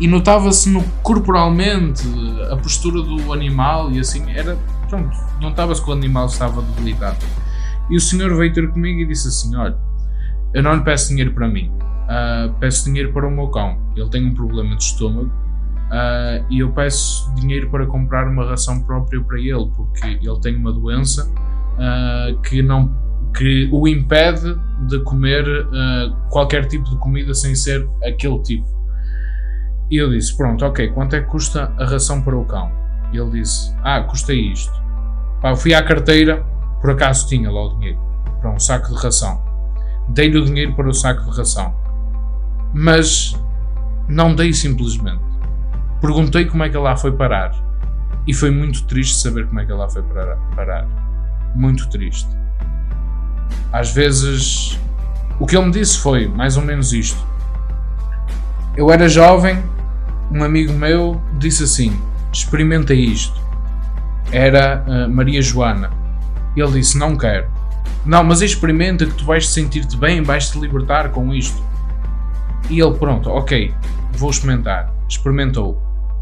e 0.00 0.06
notava-se 0.06 0.68
no, 0.70 0.82
corporalmente 1.02 2.02
a 2.50 2.56
postura 2.56 3.02
do 3.02 3.32
animal 3.32 3.90
e 3.92 4.00
assim, 4.00 4.30
era, 4.32 4.58
pronto, 4.88 5.16
notava-se 5.40 5.82
que 5.82 5.90
o 5.90 5.92
animal 5.92 6.26
estava 6.26 6.62
debilitado. 6.62 7.18
E 7.90 7.96
o 7.96 8.00
senhor 8.00 8.34
veio 8.36 8.52
ter 8.52 8.70
comigo 8.70 9.00
e 9.00 9.06
disse 9.06 9.28
assim: 9.28 9.54
Olha, 9.54 9.76
eu 10.54 10.62
não 10.62 10.74
lhe 10.74 10.82
peço 10.82 11.08
dinheiro 11.08 11.32
para 11.32 11.48
mim, 11.48 11.70
uh, 11.70 12.52
peço 12.58 12.86
dinheiro 12.86 13.12
para 13.12 13.26
o 13.26 13.30
meu 13.30 13.48
cão. 13.48 13.78
Ele 13.94 14.08
tem 14.08 14.26
um 14.26 14.34
problema 14.34 14.76
de 14.76 14.82
estômago. 14.82 15.30
Uh, 15.92 16.46
e 16.48 16.60
eu 16.60 16.72
peço 16.72 17.30
dinheiro 17.34 17.68
para 17.68 17.84
comprar 17.84 18.26
uma 18.26 18.46
ração 18.46 18.80
própria 18.80 19.20
para 19.22 19.38
ele, 19.38 19.70
porque 19.76 20.06
ele 20.06 20.40
tem 20.40 20.56
uma 20.56 20.72
doença 20.72 21.30
uh, 21.74 22.40
que, 22.42 22.62
não, 22.62 22.92
que 23.36 23.68
o 23.72 23.86
impede 23.86 24.58
de 24.86 25.00
comer 25.00 25.44
uh, 25.46 26.14
qualquer 26.30 26.66
tipo 26.66 26.88
de 26.88 26.96
comida 26.96 27.34
sem 27.34 27.54
ser 27.54 27.88
aquele 28.04 28.40
tipo. 28.42 28.66
E 29.90 29.96
eu 29.96 30.10
disse: 30.10 30.36
Pronto, 30.36 30.64
ok, 30.64 30.88
quanto 30.88 31.16
é 31.16 31.20
que 31.20 31.28
custa 31.28 31.72
a 31.78 31.84
ração 31.84 32.22
para 32.22 32.36
o 32.36 32.44
cão? 32.44 32.70
E 33.12 33.18
ele 33.18 33.40
disse: 33.40 33.74
Ah, 33.82 34.00
custa 34.02 34.32
isto. 34.32 34.72
Pá, 35.40 35.50
eu 35.50 35.56
fui 35.56 35.74
à 35.74 35.82
carteira, 35.82 36.44
por 36.80 36.90
acaso 36.90 37.26
tinha 37.28 37.50
lá 37.50 37.66
o 37.66 37.74
dinheiro 37.76 37.98
para 38.40 38.50
um 38.50 38.58
saco 38.58 38.88
de 38.88 39.02
ração. 39.02 39.40
Dei-lhe 40.08 40.38
o 40.38 40.44
dinheiro 40.44 40.74
para 40.74 40.88
o 40.88 40.94
saco 40.94 41.30
de 41.30 41.36
ração. 41.36 41.74
Mas 42.74 43.38
não 44.08 44.34
dei 44.34 44.52
simplesmente. 44.52 45.22
Perguntei 46.00 46.46
como 46.46 46.64
é 46.64 46.68
que 46.68 46.76
ela 46.76 46.96
foi 46.96 47.12
parar. 47.12 47.52
E 48.26 48.34
foi 48.34 48.50
muito 48.50 48.84
triste 48.86 49.16
saber 49.16 49.46
como 49.46 49.60
é 49.60 49.66
que 49.66 49.72
ela 49.72 49.88
foi 49.88 50.02
parar 50.54 51.01
muito 51.54 51.88
triste. 51.88 52.28
Às 53.72 53.92
vezes, 53.92 54.78
o 55.38 55.46
que 55.46 55.56
ele 55.56 55.66
me 55.66 55.72
disse 55.72 55.98
foi 55.98 56.28
mais 56.28 56.56
ou 56.56 56.62
menos 56.62 56.92
isto. 56.92 57.26
Eu 58.76 58.90
era 58.90 59.08
jovem, 59.08 59.62
um 60.30 60.42
amigo 60.42 60.72
meu 60.72 61.20
disse 61.38 61.64
assim: 61.64 61.98
experimenta 62.32 62.94
isto. 62.94 63.40
Era 64.30 64.84
uh, 64.86 65.10
Maria 65.10 65.42
Joana. 65.42 65.90
Ele 66.56 66.72
disse: 66.72 66.96
Não 66.98 67.16
quero. 67.16 67.50
Não, 68.04 68.24
mas 68.24 68.42
experimenta 68.42 69.06
que 69.06 69.14
tu 69.14 69.24
vais 69.24 69.48
sentir-te 69.48 69.96
bem, 69.96 70.22
vais 70.22 70.50
te 70.50 70.58
libertar 70.58 71.10
com 71.10 71.32
isto. 71.32 71.62
E 72.70 72.80
ele, 72.80 72.94
pronto, 72.94 73.28
ok, 73.30 73.74
vou 74.12 74.30
experimentar. 74.30 74.92
Experimentou. 75.08 75.80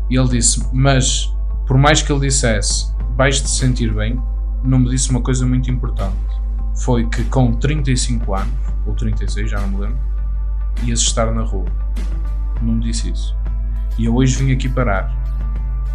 E 0.09 0.19
ele 0.19 0.29
disse: 0.29 0.67
Mas, 0.73 1.33
por 1.67 1.79
mais 1.79 2.03
que 2.03 2.13
ele 2.13 2.21
dissesse, 2.21 2.93
vais 3.17 3.41
te 3.41 3.49
sentir 3.49 3.93
bem, 3.95 4.21
não 4.63 4.79
me 4.79 4.91
disse 4.91 5.11
uma 5.11 5.21
coisa 5.21 5.47
muito 5.47 5.71
importante. 5.71 6.17
Foi 6.75 7.07
que 7.07 7.25
com 7.25 7.53
35 7.53 8.35
anos, 8.35 8.55
ou 8.87 8.95
36, 8.95 9.51
já 9.51 9.61
não 9.61 9.69
me 9.69 9.77
lembro, 9.79 9.99
ias 10.85 11.01
estar 11.01 11.33
na 11.33 11.43
rua. 11.43 11.67
Não 12.63 12.75
me 12.75 12.81
disse 12.81 13.11
isso. 13.11 13.37
E 13.99 14.05
eu 14.05 14.15
hoje 14.15 14.37
vim 14.37 14.53
aqui 14.53 14.69
parar. 14.69 15.15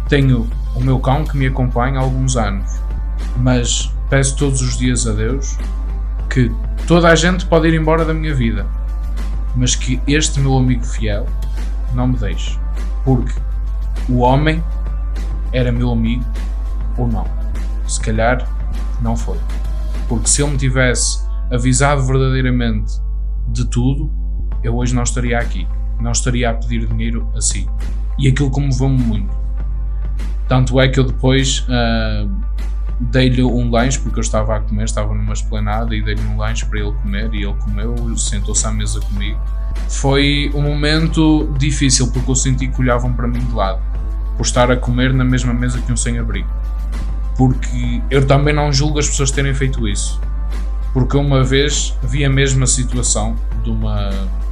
Tenho 0.08 0.48
o 0.74 0.80
meu 0.80 0.98
cão 1.00 1.24
que 1.24 1.36
me 1.36 1.46
acompanha 1.46 1.98
há 1.98 2.02
alguns 2.02 2.36
anos, 2.36 2.80
mas 3.36 3.92
peço 4.08 4.36
todos 4.36 4.60
os 4.60 4.76
dias 4.78 5.06
a 5.06 5.12
Deus 5.12 5.58
que 6.30 6.52
toda 6.86 7.08
a 7.08 7.14
gente 7.14 7.46
pode 7.46 7.66
ir 7.68 7.74
embora 7.74 8.04
da 8.04 8.14
minha 8.14 8.34
vida, 8.34 8.66
mas 9.56 9.74
que 9.74 10.00
este 10.06 10.38
meu 10.38 10.56
amigo 10.56 10.84
fiel 10.84 11.26
não 11.94 12.08
me 12.08 12.16
deixe. 12.16 12.58
Porque 13.04 13.32
o 14.08 14.18
homem 14.18 14.62
era 15.52 15.72
meu 15.72 15.90
amigo 15.90 16.24
ou 16.96 17.08
não. 17.08 17.26
Se 17.88 18.00
calhar 18.00 18.46
não 19.00 19.16
foi. 19.16 19.38
Porque 20.08 20.28
se 20.28 20.42
ele 20.42 20.52
me 20.52 20.56
tivesse 20.58 21.26
avisado 21.50 22.04
verdadeiramente 22.04 23.00
de 23.48 23.64
tudo, 23.66 24.10
eu 24.62 24.76
hoje 24.76 24.94
não 24.94 25.02
estaria 25.02 25.38
aqui. 25.38 25.66
Não 26.00 26.12
estaria 26.12 26.50
a 26.50 26.54
pedir 26.54 26.86
dinheiro 26.86 27.28
assim. 27.34 27.66
E 28.18 28.28
aquilo 28.28 28.50
comoveu-me 28.50 28.98
muito. 28.98 29.34
Tanto 30.48 30.80
é 30.80 30.88
que 30.88 31.00
eu 31.00 31.04
depois 31.04 31.66
uh, 31.68 32.30
dei-lhe 33.00 33.42
um 33.42 33.70
lanche, 33.70 33.98
porque 33.98 34.18
eu 34.18 34.22
estava 34.22 34.56
a 34.56 34.60
comer, 34.60 34.84
estava 34.84 35.14
numa 35.14 35.32
esplanada 35.32 35.94
e 35.94 36.02
dei-lhe 36.02 36.22
um 36.22 36.36
lanche 36.36 36.64
para 36.66 36.80
ele 36.80 36.92
comer 37.02 37.34
e 37.34 37.44
ele 37.44 37.54
comeu, 37.54 38.16
sentou-se 38.16 38.66
à 38.66 38.72
mesa 38.72 39.00
comigo. 39.00 39.40
Foi 39.88 40.50
um 40.54 40.62
momento 40.62 41.52
difícil 41.58 42.10
porque 42.12 42.30
eu 42.30 42.36
senti 42.36 42.68
que 42.68 42.80
olhavam 42.80 43.12
para 43.12 43.26
mim 43.26 43.40
de 43.40 43.52
lado, 43.52 43.80
por 44.36 44.44
estar 44.44 44.70
a 44.70 44.76
comer 44.76 45.12
na 45.12 45.24
mesma 45.24 45.52
mesa 45.52 45.80
que 45.80 45.92
um 45.92 45.96
sem-abrigo 45.96 46.48
porque 47.36 48.02
eu 48.10 48.26
também 48.26 48.54
não 48.54 48.72
julgo 48.72 48.98
as 48.98 49.08
pessoas 49.08 49.30
terem 49.30 49.54
feito 49.54 49.86
isso. 49.86 50.20
Porque 50.92 51.16
uma 51.16 51.44
vez 51.44 51.96
vi 52.02 52.24
a 52.24 52.30
mesma 52.30 52.66
situação 52.66 53.36
de 53.62 53.70
uma, 53.70 54.10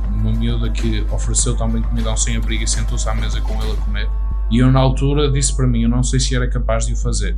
uma 0.09 0.33
miúda 0.33 0.69
que 0.71 1.05
ofereceu 1.11 1.57
também 1.57 1.81
comida 1.81 2.11
ao 2.11 2.17
sem-abrigo 2.17 2.65
e 2.65 2.69
sentou-se 2.69 3.09
à 3.09 3.15
mesa 3.15 3.41
com 3.41 3.55
ele 3.63 3.73
a 3.73 3.77
comer. 3.77 4.11
E 4.51 4.59
eu, 4.59 4.71
na 4.71 4.81
altura, 4.81 5.33
disse 5.33 5.57
para 5.57 5.67
mim: 5.67 5.85
eu 5.85 5.89
não 5.89 6.03
sei 6.03 6.21
se 6.21 6.37
era 6.37 6.49
capaz 6.49 6.87
de 6.87 6.93
o 6.93 6.97
fazer. 6.97 7.37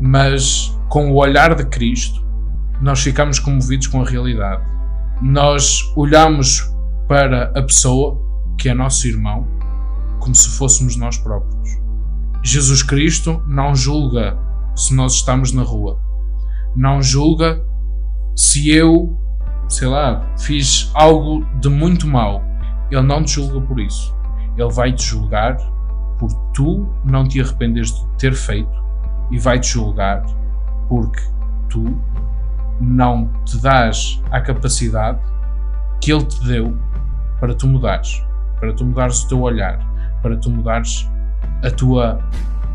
Mas 0.00 0.76
com 0.88 1.10
o 1.10 1.14
olhar 1.16 1.54
de 1.54 1.64
Cristo, 1.64 2.22
nós 2.80 3.00
ficamos 3.00 3.38
comovidos 3.38 3.86
com 3.86 4.02
a 4.02 4.04
realidade. 4.04 4.62
Nós 5.22 5.92
olhamos 5.96 6.70
para 7.08 7.44
a 7.58 7.62
pessoa, 7.62 8.20
que 8.58 8.68
é 8.68 8.74
nosso 8.74 9.06
irmão, 9.08 9.48
como 10.20 10.34
se 10.34 10.50
fôssemos 10.50 10.96
nós 10.96 11.16
próprios. 11.16 11.78
Jesus 12.42 12.82
Cristo 12.82 13.42
não 13.46 13.74
julga 13.74 14.38
se 14.78 14.94
nós 14.94 15.14
estamos 15.14 15.52
na 15.52 15.62
rua. 15.62 16.00
Não 16.74 17.02
julga 17.02 17.62
se 18.36 18.70
eu, 18.70 19.18
sei 19.68 19.88
lá, 19.88 20.24
fiz 20.38 20.90
algo 20.94 21.44
de 21.60 21.68
muito 21.68 22.06
mal. 22.06 22.42
Ele 22.90 23.02
não 23.02 23.22
te 23.22 23.32
julga 23.32 23.60
por 23.60 23.80
isso. 23.80 24.14
Ele 24.56 24.72
vai 24.72 24.92
te 24.92 25.02
julgar 25.02 25.56
por 26.18 26.32
tu 26.52 26.88
não 27.04 27.26
te 27.26 27.40
arrependeres 27.40 27.92
de 27.92 28.06
ter 28.18 28.34
feito 28.34 28.70
e 29.30 29.38
vai 29.38 29.58
te 29.58 29.68
julgar 29.68 30.24
porque 30.88 31.22
tu 31.68 31.84
não 32.80 33.30
te 33.44 33.58
dás 33.58 34.22
a 34.30 34.40
capacidade 34.40 35.20
que 36.00 36.12
ele 36.12 36.24
te 36.24 36.44
deu 36.46 36.76
para 37.40 37.54
tu 37.54 37.66
mudares, 37.66 38.24
para 38.58 38.72
tu 38.72 38.84
mudares 38.84 39.22
o 39.22 39.28
teu 39.28 39.40
olhar, 39.40 39.78
para 40.22 40.36
tu 40.36 40.50
mudares 40.50 41.08
a 41.64 41.70
tua 41.70 42.20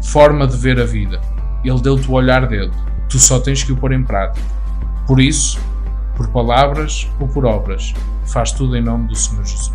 forma 0.02 0.48
de 0.48 0.58
ver 0.58 0.80
a 0.80 0.86
vida. 0.86 1.20
Ele 1.64 1.82
deu-te 1.82 2.10
o 2.10 2.14
olhar 2.14 2.48
dele. 2.48 2.72
Tu 3.10 3.20
só 3.20 3.40
tens 3.40 3.64
que 3.64 3.72
o 3.72 3.78
pôr 3.78 3.92
em 3.92 4.04
prática. 4.04 4.46
Por 5.08 5.20
isso, 5.20 5.60
por 6.16 6.28
palavras 6.30 7.10
ou 7.20 7.28
por 7.28 7.46
obras, 7.46 7.94
faz 8.26 8.52
tudo 8.52 8.76
em 8.76 8.82
nome 8.84 9.08
do 9.08 9.16
Senhor 9.16 9.44
Jesus. 9.44 9.74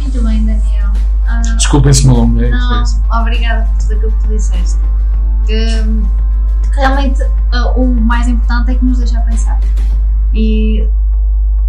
Muito 0.00 0.22
bem, 0.22 0.44
Daniel. 0.44 0.92
Ah, 1.26 1.40
Desculpem 1.56 1.92
se 1.92 2.06
me 2.06 2.12
alonguei. 2.12 2.50
foi 2.50 2.58
não, 2.58 3.20
obrigada 3.20 3.64
por 3.64 3.78
tudo 3.78 3.92
aquilo 3.94 4.12
que 4.12 4.22
tu 4.22 4.28
disseste. 4.28 4.78
Hum, 5.50 6.02
realmente, 6.74 7.22
ah, 7.52 7.72
o 7.76 7.86
mais 7.86 8.28
importante 8.28 8.72
é 8.72 8.74
que 8.74 8.84
nos 8.84 8.98
deixa 8.98 9.20
pensar. 9.22 9.58
E 10.34 10.88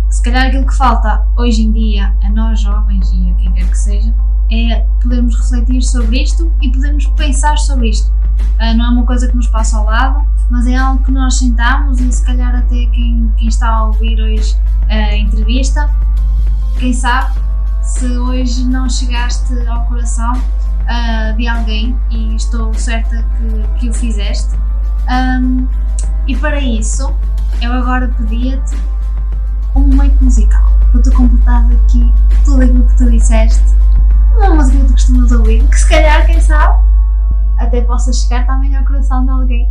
se 0.09 0.21
calhar 0.21 0.47
aquilo 0.47 0.65
que 0.65 0.75
falta 0.75 1.25
hoje 1.37 1.61
em 1.63 1.71
dia 1.71 2.15
a 2.23 2.29
nós 2.29 2.59
jovens 2.61 3.11
e 3.13 3.29
a 3.31 3.33
quem 3.35 3.51
quer 3.53 3.69
que 3.69 3.77
seja 3.77 4.13
é 4.51 4.85
podermos 5.01 5.35
refletir 5.37 5.81
sobre 5.81 6.21
isto 6.21 6.51
e 6.61 6.71
podermos 6.71 7.05
pensar 7.07 7.57
sobre 7.57 7.89
isto. 7.89 8.11
Ah, 8.59 8.73
não 8.73 8.85
é 8.85 8.89
uma 8.89 9.05
coisa 9.05 9.27
que 9.27 9.35
nos 9.35 9.47
passa 9.47 9.77
ao 9.77 9.85
lado, 9.85 10.25
mas 10.49 10.65
é 10.67 10.75
algo 10.75 11.03
que 11.03 11.11
nós 11.11 11.37
sentamos 11.37 11.99
e 11.99 12.11
se 12.11 12.25
calhar 12.25 12.55
até 12.55 12.85
quem, 12.87 13.31
quem 13.37 13.47
está 13.47 13.69
a 13.69 13.83
ouvir 13.87 14.19
hoje 14.21 14.55
a 14.89 15.15
entrevista, 15.15 15.89
quem 16.79 16.93
sabe 16.93 17.33
se 17.81 18.05
hoje 18.17 18.65
não 18.65 18.89
chegaste 18.89 19.53
ao 19.67 19.85
coração 19.85 20.33
ah, 20.87 21.33
de 21.35 21.47
alguém 21.47 21.97
e 22.09 22.35
estou 22.35 22.73
certa 22.73 23.23
que, 23.23 23.79
que 23.79 23.89
o 23.89 23.93
fizeste. 23.93 24.55
Ahm, 25.07 25.67
e 26.27 26.35
para 26.35 26.59
isso, 26.59 27.13
eu 27.61 27.71
agora 27.71 28.07
pedia-te 28.17 28.75
um 29.75 29.81
momento 29.81 30.23
musical 30.23 30.71
para 30.91 31.01
tu 31.01 31.11
completar 31.11 31.65
aqui 31.71 32.11
tudo 32.43 32.63
aquilo 32.63 32.83
que 32.85 32.97
tu 32.97 33.11
disseste. 33.11 33.75
Uma 34.35 34.55
música 34.55 34.77
que 34.79 34.85
tu 34.85 34.91
costumas 34.93 35.31
ouvir, 35.31 35.63
que 35.67 35.79
se 35.79 35.87
calhar, 35.87 36.25
quem 36.25 36.41
sabe, 36.41 36.83
até 37.57 37.81
possa 37.81 38.11
chegar 38.13 38.45
também 38.45 38.75
ao 38.75 38.83
coração 38.85 39.23
de 39.25 39.31
alguém. 39.31 39.69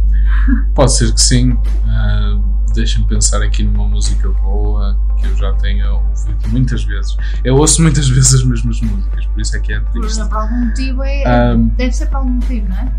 Pode 0.74 0.92
ser 0.96 1.12
que 1.12 1.20
sim. 1.20 1.56
Ah, 1.86 2.38
Deixa-me 2.74 3.06
pensar 3.06 3.40
aqui 3.40 3.62
numa 3.62 3.86
música 3.86 4.28
boa 4.42 4.98
que 5.16 5.26
eu 5.28 5.36
já 5.36 5.52
tenho 5.52 5.92
ouvido 5.94 6.48
muitas 6.48 6.82
vezes. 6.82 7.16
Eu 7.44 7.54
ouço 7.56 7.80
muitas 7.80 8.08
vezes 8.10 8.34
as 8.34 8.44
mesmas 8.44 8.80
músicas, 8.80 9.26
por 9.26 9.40
isso 9.40 9.56
é 9.56 9.60
que 9.60 9.72
é 9.72 9.78
Por, 9.78 10.00
triste. 10.00 10.28
por 10.28 10.36
algum 10.38 10.64
motivo, 10.66 11.04
é, 11.04 11.24
Ah, 11.24 11.54
deve 11.76 11.92
ser 11.92 12.06
por 12.06 12.16
algum 12.16 12.30
motivo, 12.30 12.68
não 12.68 12.76
é? 12.76 12.92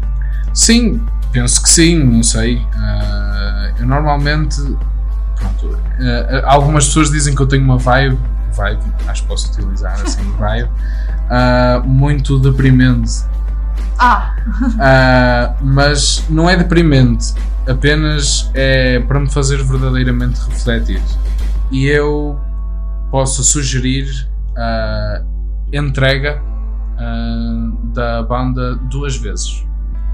Sim, 0.53 1.05
penso 1.33 1.61
que 1.61 1.67
sim, 1.69 2.01
não 2.01 2.23
sei. 2.23 2.65
Ah, 2.73 3.73
eu 3.77 3.85
normalmente. 3.85 4.61
Pronto, 5.35 5.77
algumas 6.45 6.87
pessoas 6.87 7.11
dizem 7.11 7.35
que 7.35 7.41
eu 7.41 7.47
tenho 7.47 7.65
uma 7.65 7.77
vibe, 7.77 8.17
vibe, 8.53 8.81
acho 9.09 9.23
que 9.23 9.27
posso 9.27 9.51
utilizar 9.51 9.91
assim, 10.01 10.23
vibe, 10.39 10.69
ah, 11.29 11.81
muito 11.85 12.39
deprimente. 12.39 13.11
Ah, 13.97 14.35
Ah, 14.79 15.55
mas 15.61 16.25
não 16.29 16.49
é 16.49 16.55
deprimente, 16.57 17.33
apenas 17.67 18.49
é 18.53 18.99
para 19.01 19.19
me 19.19 19.29
fazer 19.31 19.63
verdadeiramente 19.63 20.39
refletir. 20.49 21.01
E 21.71 21.85
eu 21.87 22.39
posso 23.11 23.43
sugerir 23.43 24.07
a 24.57 25.21
entrega 25.73 26.41
ah, 26.97 27.71
da 27.93 28.23
banda 28.23 28.75
duas 28.75 29.15
vezes. 29.17 29.65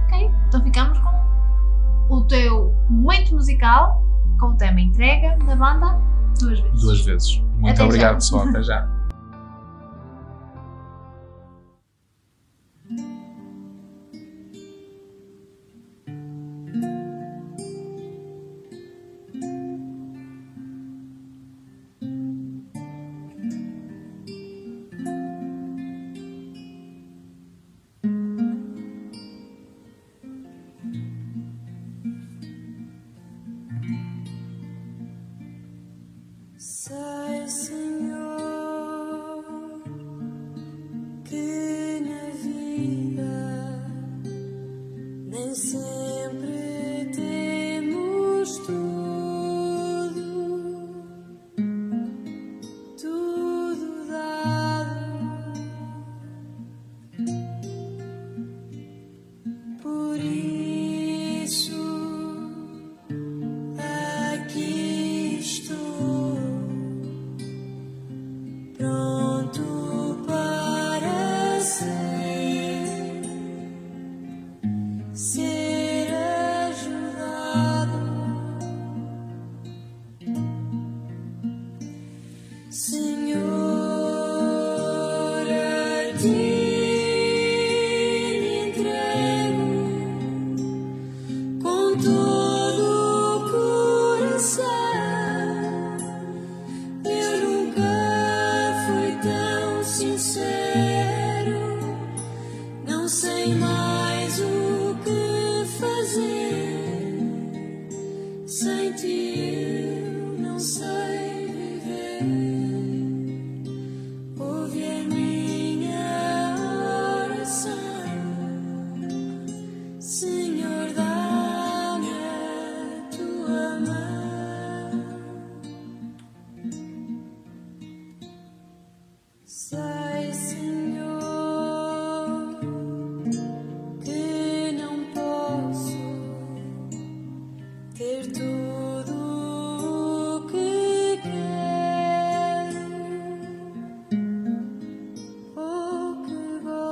ok. 0.08 0.30
Então 0.48 0.64
ficamos 0.64 0.98
com 1.00 2.16
o 2.16 2.22
teu 2.26 2.74
momento 2.90 3.34
musical, 3.36 4.04
com 4.40 4.48
o 4.48 4.56
tema 4.56 4.80
entrega 4.82 5.38
da 5.46 5.56
banda, 5.56 5.98
duas 6.40 6.60
vezes. 6.60 6.82
Duas 6.82 7.02
vezes. 7.06 7.44
Muito 7.58 7.70
Até 7.70 7.78
já. 7.78 7.86
obrigado, 7.86 8.14
pessoal. 8.16 8.48
Até 8.48 8.64
já. 8.64 8.88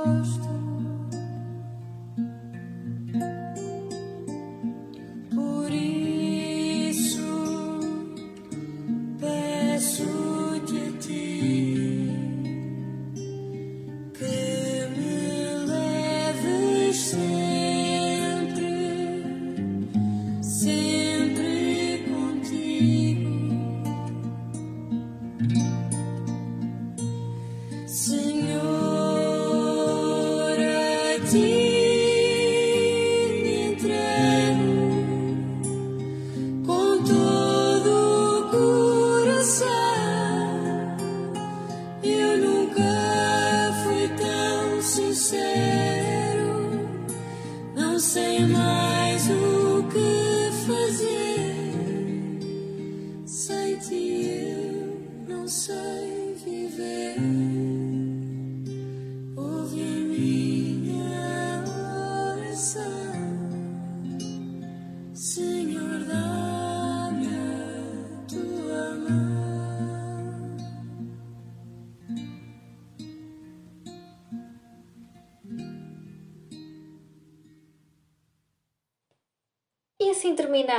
que 0.02 0.49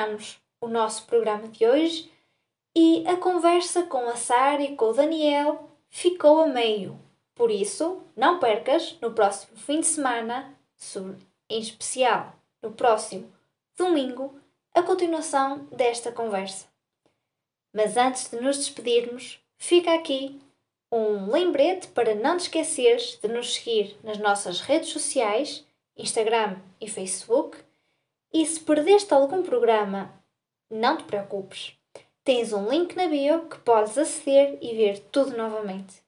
terminamos 0.01 0.41
o 0.59 0.67
nosso 0.67 1.05
programa 1.05 1.47
de 1.47 1.65
hoje 1.65 2.11
e 2.75 3.05
a 3.07 3.17
conversa 3.17 3.83
com 3.83 4.09
a 4.09 4.15
Sara 4.15 4.61
e 4.61 4.75
com 4.75 4.85
o 4.85 4.93
Daniel 4.93 5.69
ficou 5.89 6.41
a 6.41 6.47
meio. 6.47 6.99
Por 7.35 7.51
isso, 7.51 8.01
não 8.15 8.39
percas 8.39 8.97
no 9.01 9.13
próximo 9.13 9.57
fim 9.57 9.79
de 9.79 9.87
semana, 9.87 10.55
em 11.49 11.59
especial 11.59 12.35
no 12.61 12.71
próximo 12.71 13.31
domingo, 13.77 14.39
a 14.73 14.81
continuação 14.81 15.65
desta 15.71 16.11
conversa. 16.11 16.67
Mas 17.73 17.97
antes 17.97 18.29
de 18.29 18.39
nos 18.39 18.57
despedirmos, 18.57 19.39
fica 19.57 19.93
aqui 19.93 20.39
um 20.91 21.31
lembrete 21.31 21.87
para 21.87 22.15
não 22.15 22.37
te 22.37 22.41
esqueceres 22.41 23.17
de 23.21 23.27
nos 23.27 23.55
seguir 23.55 23.97
nas 24.03 24.17
nossas 24.17 24.61
redes 24.61 24.89
sociais, 24.89 25.65
Instagram 25.97 26.57
e 26.79 26.89
Facebook. 26.89 27.57
E 28.33 28.45
se 28.45 28.61
perdeste 28.61 29.13
algum 29.13 29.43
programa, 29.43 30.13
não 30.69 30.95
te 30.95 31.03
preocupes. 31.03 31.73
Tens 32.23 32.53
um 32.53 32.69
link 32.69 32.95
na 32.95 33.07
bio 33.07 33.49
que 33.49 33.59
podes 33.59 33.97
aceder 33.97 34.57
e 34.61 34.73
ver 34.75 34.99
tudo 35.11 35.35
novamente. 35.35 36.01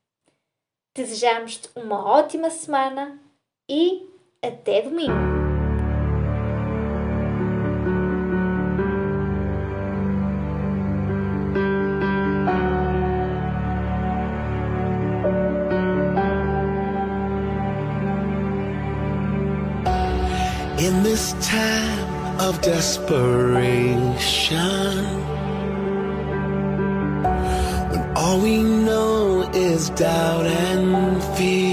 Desejamos-te 0.96 1.70
uma 1.76 2.06
ótima 2.06 2.50
semana 2.50 3.20
e 3.68 4.08
até 4.42 4.84
domingo! 4.84 5.12
In 20.80 21.02
this 21.02 21.34
time 21.40 21.73
desperation, 22.64 24.16
when 27.92 28.04
all 28.16 28.40
we 28.40 28.64
know 28.64 29.50
is 29.54 29.90
doubt 29.90 30.46
and 30.46 31.22
fear, 31.36 31.73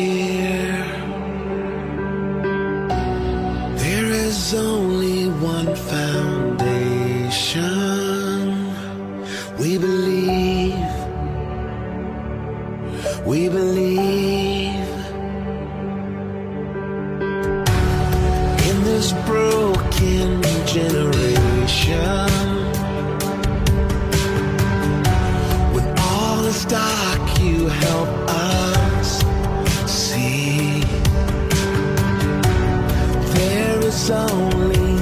Only 34.10 34.96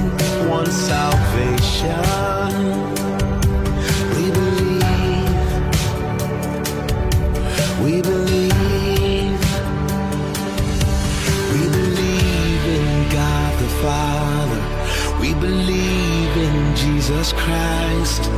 one 0.47 0.67
salvation. 0.67 2.05
We 4.15 4.29
believe. 4.29 5.49
We 7.83 8.01
believe. 8.03 9.41
We 11.53 11.61
believe 11.77 12.63
in 12.77 13.09
God 13.09 13.51
the 13.59 13.69
Father. 13.81 14.61
We 15.19 15.33
believe 15.33 16.37
in 16.37 16.75
Jesus 16.75 17.33
Christ. 17.33 18.29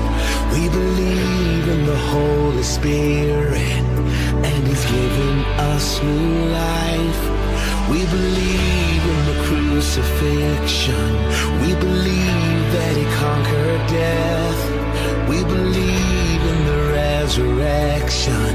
We 0.53 0.69
believe 0.69 1.67
in 1.67 1.85
the 1.85 1.97
Holy 2.15 2.63
Spirit. 2.63 3.83
And 4.47 4.67
He's 4.67 4.85
given 4.85 5.39
us 5.71 6.01
new 6.01 6.45
life. 6.51 7.30
We 7.91 8.05
believe 8.05 9.03
in 9.13 9.19
the 9.29 9.37
crucifixion. 9.47 11.11
We 11.61 11.75
believe 11.75 12.61
that 12.75 12.93
He 12.95 13.05
conquered 13.25 13.83
death. 13.89 14.61
We 15.27 15.43
believe 15.43 16.41
in 16.53 16.59
the 16.71 16.79
resurrection. 16.93 18.53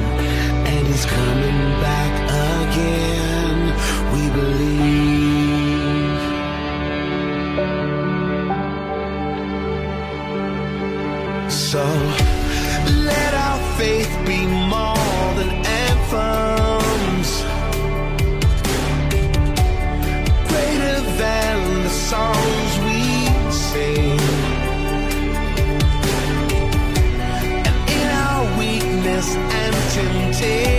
And 0.72 0.86
He's 0.86 1.04
coming 1.04 1.60
back 1.84 2.14
again. 2.64 3.58
We 4.14 4.22
believe. 4.40 5.25
crazy 30.38 30.75